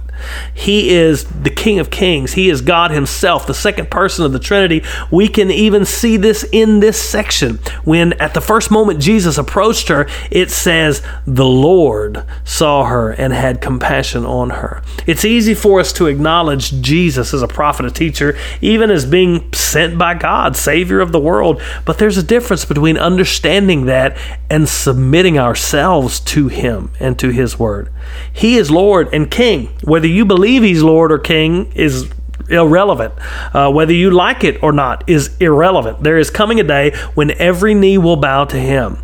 He 0.53 0.89
is 0.89 1.25
the 1.25 1.49
King 1.49 1.79
of 1.79 1.89
Kings. 1.89 2.33
He 2.33 2.49
is 2.49 2.61
God 2.61 2.91
Himself, 2.91 3.47
the 3.47 3.53
second 3.53 3.89
person 3.89 4.25
of 4.25 4.31
the 4.31 4.39
Trinity. 4.39 4.83
We 5.11 5.27
can 5.27 5.51
even 5.51 5.85
see 5.85 6.17
this 6.17 6.45
in 6.51 6.79
this 6.79 7.01
section. 7.01 7.59
When 7.83 8.13
at 8.13 8.33
the 8.33 8.41
first 8.41 8.71
moment 8.71 9.01
Jesus 9.01 9.37
approached 9.37 9.87
her, 9.89 10.07
it 10.31 10.51
says, 10.51 11.01
The 11.25 11.45
Lord 11.45 12.25
saw 12.43 12.85
her 12.85 13.11
and 13.11 13.33
had 13.33 13.61
compassion 13.61 14.25
on 14.25 14.51
her. 14.51 14.81
It's 15.07 15.25
easy 15.25 15.53
for 15.53 15.79
us 15.79 15.93
to 15.93 16.07
acknowledge 16.07 16.81
Jesus 16.81 17.33
as 17.33 17.41
a 17.41 17.47
prophet, 17.47 17.85
a 17.85 17.91
teacher, 17.91 18.37
even 18.61 18.91
as 18.91 19.05
being 19.05 19.51
sent 19.53 19.97
by 19.97 20.13
God, 20.13 20.55
Savior 20.55 20.99
of 20.99 21.11
the 21.11 21.19
world. 21.19 21.61
But 21.85 21.97
there's 21.97 22.17
a 22.17 22.23
difference 22.23 22.65
between 22.65 22.97
understanding 22.97 23.85
that 23.85 24.17
and 24.49 24.67
submitting 24.67 25.37
ourselves 25.37 26.19
to 26.21 26.47
Him 26.47 26.91
and 26.99 27.17
to 27.19 27.29
His 27.29 27.59
Word. 27.59 27.89
He 28.31 28.57
is 28.57 28.71
Lord 28.71 29.13
and 29.13 29.29
King, 29.29 29.67
whether 29.83 30.07
you 30.07 30.25
believe 30.25 30.63
he's 30.63 30.83
Lord 30.83 31.11
or 31.11 31.19
King 31.19 31.71
is 31.73 32.11
irrelevant. 32.49 33.13
Uh, 33.53 33.71
whether 33.71 33.93
you 33.93 34.11
like 34.11 34.43
it 34.43 34.61
or 34.61 34.71
not 34.71 35.07
is 35.09 35.35
irrelevant. 35.37 36.03
There 36.03 36.17
is 36.17 36.29
coming 36.29 36.59
a 36.59 36.63
day 36.63 36.95
when 37.13 37.31
every 37.31 37.73
knee 37.73 37.97
will 37.97 38.17
bow 38.17 38.45
to 38.45 38.57
him 38.57 38.99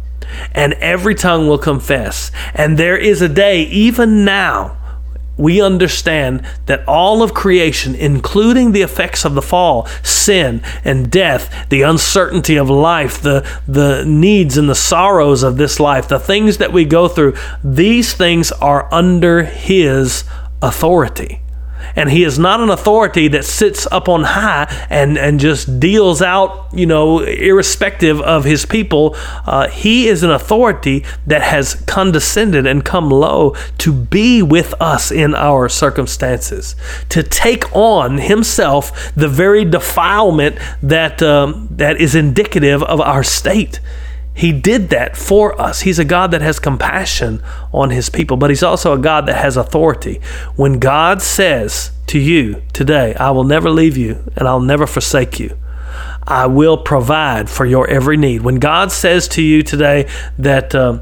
and 0.54 0.74
every 0.74 1.16
tongue 1.16 1.48
will 1.48 1.58
confess. 1.58 2.32
And 2.54 2.78
there 2.78 2.98
is 2.98 3.22
a 3.22 3.30
day, 3.30 3.64
even 3.64 4.24
now, 4.26 4.78
we 5.38 5.62
understand 5.62 6.46
that 6.66 6.88
all 6.88 7.24
of 7.24 7.34
creation, 7.34 7.96
including 7.96 8.72
the 8.72 8.82
effects 8.82 9.26
of 9.26 9.34
the 9.34 9.42
fall, 9.42 9.88
sin 10.04 10.62
and 10.84 11.10
death, 11.12 11.70
the 11.70 11.82
uncertainty 11.82 12.58
of 12.58 12.70
life, 12.70 13.22
the, 13.22 13.48
the 13.68 14.04
needs 14.06 14.58
and 14.58 14.70
the 14.70 14.76
sorrows 14.76 15.44
of 15.44 15.58
this 15.58 15.80
life, 15.80 16.08
the 16.08 16.20
things 16.20 16.58
that 16.58 16.74
we 16.74 16.86
go 16.86 17.08
through, 17.08 17.36
these 17.64 18.14
things 18.14 18.52
are 18.52 18.94
under 18.94 19.44
His 19.44 20.24
authority. 20.62 21.42
And 21.96 22.10
he 22.10 22.24
is 22.24 22.40
not 22.40 22.60
an 22.60 22.70
authority 22.70 23.28
that 23.30 23.46
sits 23.46 23.88
up 23.92 24.08
on 24.08 24.24
high 24.24 24.68
and, 24.90 25.18
and 25.18 25.40
just 25.40 25.80
deals 25.80 26.22
out, 26.22 26.68
you 26.74 26.86
know, 26.86 27.20
irrespective 27.20 28.22
of 28.22 28.46
his 28.46 28.66
people. 28.66 29.16
Uh, 29.46 29.68
he 29.68 30.08
is 30.08 30.24
an 30.24 30.32
authority 30.32 31.06
that 31.28 31.42
has 31.42 31.76
condescended 31.88 32.66
and 32.66 32.86
come 32.86 33.10
low 33.10 33.56
to 33.80 33.94
be 33.94 34.42
with 34.42 34.74
us 34.80 35.12
in 35.12 35.36
our 35.36 35.68
circumstances, 35.70 36.76
to 37.10 37.24
take 37.24 37.74
on 37.76 38.20
himself 38.20 39.14
the 39.16 39.28
very 39.28 39.66
defilement 39.66 40.58
that, 40.82 41.22
um, 41.22 41.68
that 41.72 42.00
is 42.00 42.16
indicative 42.16 42.84
of 42.84 43.02
our 43.02 43.24
state. 43.24 43.80
He 44.42 44.52
did 44.52 44.90
that 44.90 45.16
for 45.16 45.60
us. 45.62 45.82
He's 45.82 46.00
a 46.00 46.04
God 46.04 46.32
that 46.32 46.42
has 46.42 46.58
compassion 46.58 47.44
on 47.72 47.92
his 47.92 48.10
people, 48.10 48.38
but 48.38 48.50
he's 48.50 48.64
also 48.64 48.92
a 48.94 48.98
God 48.98 49.28
that 49.28 49.36
has 49.36 49.56
authority. 49.56 50.20
When 50.56 50.80
God 50.80 51.22
says 51.22 51.92
to 52.08 52.18
you 52.18 52.64
today, 52.74 53.14
I 53.14 53.30
will 53.30 53.44
never 53.44 53.70
leave 53.70 53.98
you 53.98 54.24
and 54.36 54.48
I'll 54.48 54.60
never 54.60 54.88
forsake 54.88 55.40
you. 55.40 55.56
I 56.24 56.48
will 56.48 56.80
provide 56.80 57.52
for 57.52 57.68
your 57.68 57.88
every 57.88 58.18
need. 58.18 58.42
When 58.42 58.56
God 58.56 58.92
says 58.92 59.28
to 59.28 59.44
you 59.44 59.62
today 59.62 60.10
that 60.40 60.74
uh, 60.74 61.02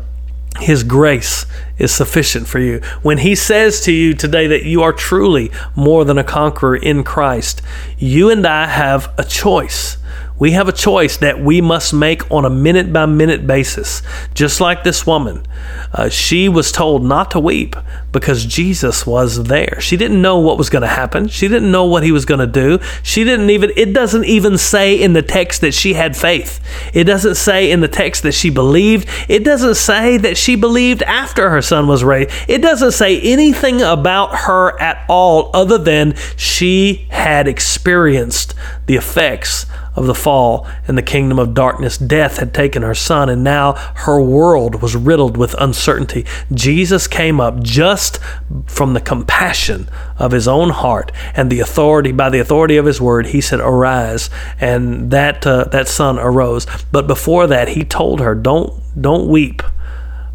his 0.60 0.84
grace 0.84 1.46
is 1.78 1.94
sufficient 1.94 2.46
for 2.46 2.60
you. 2.60 2.82
When 3.04 3.20
He 3.20 3.36
says 3.36 3.80
to 3.82 3.94
you 3.94 4.14
today 4.14 4.48
that 4.48 4.66
you 4.66 4.82
are 4.82 4.92
truly 4.92 5.50
more 5.78 6.04
than 6.04 6.18
a 6.18 6.26
conqueror 6.26 6.76
in 6.76 7.06
Christ, 7.06 7.62
you 7.98 8.30
and 8.30 8.46
I 8.46 8.68
have 8.68 9.14
a 9.18 9.24
choice. 9.24 9.96
We 10.40 10.52
have 10.52 10.70
a 10.70 10.72
choice 10.72 11.18
that 11.18 11.42
we 11.42 11.60
must 11.60 11.94
make 11.94 12.30
on 12.32 12.46
a 12.46 12.50
minute 12.50 12.94
by 12.94 13.06
minute 13.06 13.46
basis. 13.46 14.02
Just 14.34 14.62
like 14.62 14.84
this 14.84 15.06
woman, 15.06 15.46
uh, 15.94 16.08
she 16.08 16.48
was 16.48 16.72
told 16.72 17.04
not 17.04 17.32
to 17.32 17.42
weep 17.42 17.76
because 18.14 18.46
Jesus 18.46 19.06
was 19.06 19.44
there. 19.44 19.82
She 19.82 19.98
didn't 19.98 20.22
know 20.22 20.40
what 20.40 20.58
was 20.58 20.70
going 20.70 20.84
to 20.84 20.88
happen. 20.88 21.28
She 21.28 21.50
didn't 21.50 21.72
know 21.72 21.86
what 21.86 22.04
he 22.04 22.14
was 22.14 22.24
going 22.24 22.40
to 22.40 22.48
do. 22.48 22.80
She 23.04 23.26
didn't 23.26 23.50
even, 23.50 23.72
it 23.76 23.94
doesn't 23.94 24.24
even 24.26 24.58
say 24.58 24.96
in 24.96 25.12
the 25.12 25.22
text 25.22 25.60
that 25.60 25.74
she 25.74 25.94
had 25.94 26.16
faith. 26.16 26.62
It 26.94 27.04
doesn't 27.04 27.36
say 27.36 27.70
in 27.70 27.82
the 27.82 27.90
text 27.90 28.24
that 28.24 28.32
she 28.32 28.50
believed. 28.50 29.10
It 29.28 29.44
doesn't 29.44 29.76
say 29.76 30.18
that 30.18 30.38
she 30.38 30.56
believed 30.56 31.04
after 31.04 31.50
her 31.50 31.62
son 31.62 31.88
was 31.88 32.04
raised. 32.04 32.32
It 32.48 32.62
doesn't 32.62 32.94
say 32.94 33.20
anything 33.20 33.82
about 33.82 34.34
her 34.36 34.80
at 34.80 35.04
all 35.10 35.52
other 35.54 35.78
than 35.78 36.16
she 36.38 37.08
had 37.10 37.46
experienced 37.46 38.56
the 38.86 38.96
effects 38.96 39.66
of 40.00 40.08
the 40.08 40.16
fall 40.16 40.66
and 40.88 40.98
the 40.98 41.04
kingdom 41.04 41.38
of 41.38 41.54
darkness. 41.54 41.98
Death 41.98 42.38
had 42.38 42.54
taken 42.54 42.82
her 42.82 42.96
son, 42.96 43.30
and 43.30 43.44
now 43.44 43.74
her 43.74 44.22
world 44.22 44.82
was 44.82 44.96
riddled 44.96 45.36
with 45.36 45.54
uncertainty. 45.60 46.26
Jesus 46.54 47.06
came 47.06 47.42
up 47.42 47.62
just 47.62 48.18
from 48.66 48.94
the 48.94 49.02
compassion 49.02 49.90
of 50.18 50.32
his 50.32 50.48
own 50.48 50.70
heart 50.70 51.12
and 51.36 51.52
the 51.52 51.60
authority, 51.60 52.14
by 52.14 52.30
the 52.30 52.40
authority 52.40 52.78
of 52.78 52.86
his 52.86 53.02
word, 53.02 53.28
he 53.28 53.42
said, 53.42 53.60
Arise. 53.60 54.30
And 54.60 55.12
that, 55.12 55.46
uh, 55.46 55.66
that 55.66 55.90
son 55.90 56.18
arose. 56.18 56.66
But 56.94 57.06
before 57.06 57.46
that, 57.48 57.70
he 57.70 57.84
told 57.84 58.22
her, 58.22 58.34
Don't, 58.34 58.74
don't 59.00 59.28
weep 59.28 59.62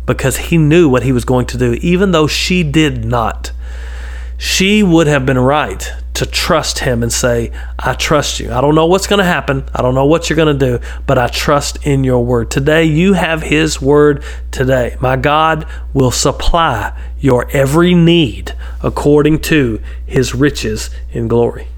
because 0.05 0.37
he 0.37 0.59
knew 0.59 0.90
what 0.90 1.05
he 1.05 1.12
was 1.12 1.24
going 1.24 1.46
to 1.46 1.59
do, 1.59 1.72
even 1.81 2.12
though 2.12 2.27
she 2.27 2.62
did 2.62 3.07
not. 3.07 3.50
She 4.37 4.83
would 4.83 5.07
have 5.07 5.24
been 5.24 5.38
right 5.38 5.90
to 6.14 6.27
trust 6.27 6.79
him 6.79 7.03
and 7.03 7.12
say, 7.12 7.53
I 7.79 7.94
trust 7.94 8.40
you. 8.40 8.53
I 8.53 8.61
don't 8.61 8.74
know 8.74 8.87
what's 8.87 9.07
going 9.07 9.18
to 9.18 9.24
happen. 9.24 9.64
I 9.74 9.83
don't 9.83 9.94
know 9.94 10.07
what 10.07 10.31
you're 10.31 10.37
going 10.37 10.59
to 10.59 10.79
do, 10.79 10.85
but 11.07 11.18
I 11.18 11.29
trust 11.29 11.85
in 11.87 12.05
your 12.05 12.24
word. 12.24 12.50
Today, 12.50 12.85
you 12.85 13.14
have 13.14 13.42
his 13.42 13.83
word 13.83 14.24
today. 14.50 14.96
My 15.00 15.16
God 15.16 15.66
will 15.92 16.12
supply 16.12 16.96
your 17.18 17.48
every 17.50 17.94
need 17.94 18.55
according 18.83 19.40
to 19.40 19.81
his 20.07 20.35
riches 20.35 20.90
in 21.11 21.27
glory. 21.27 21.68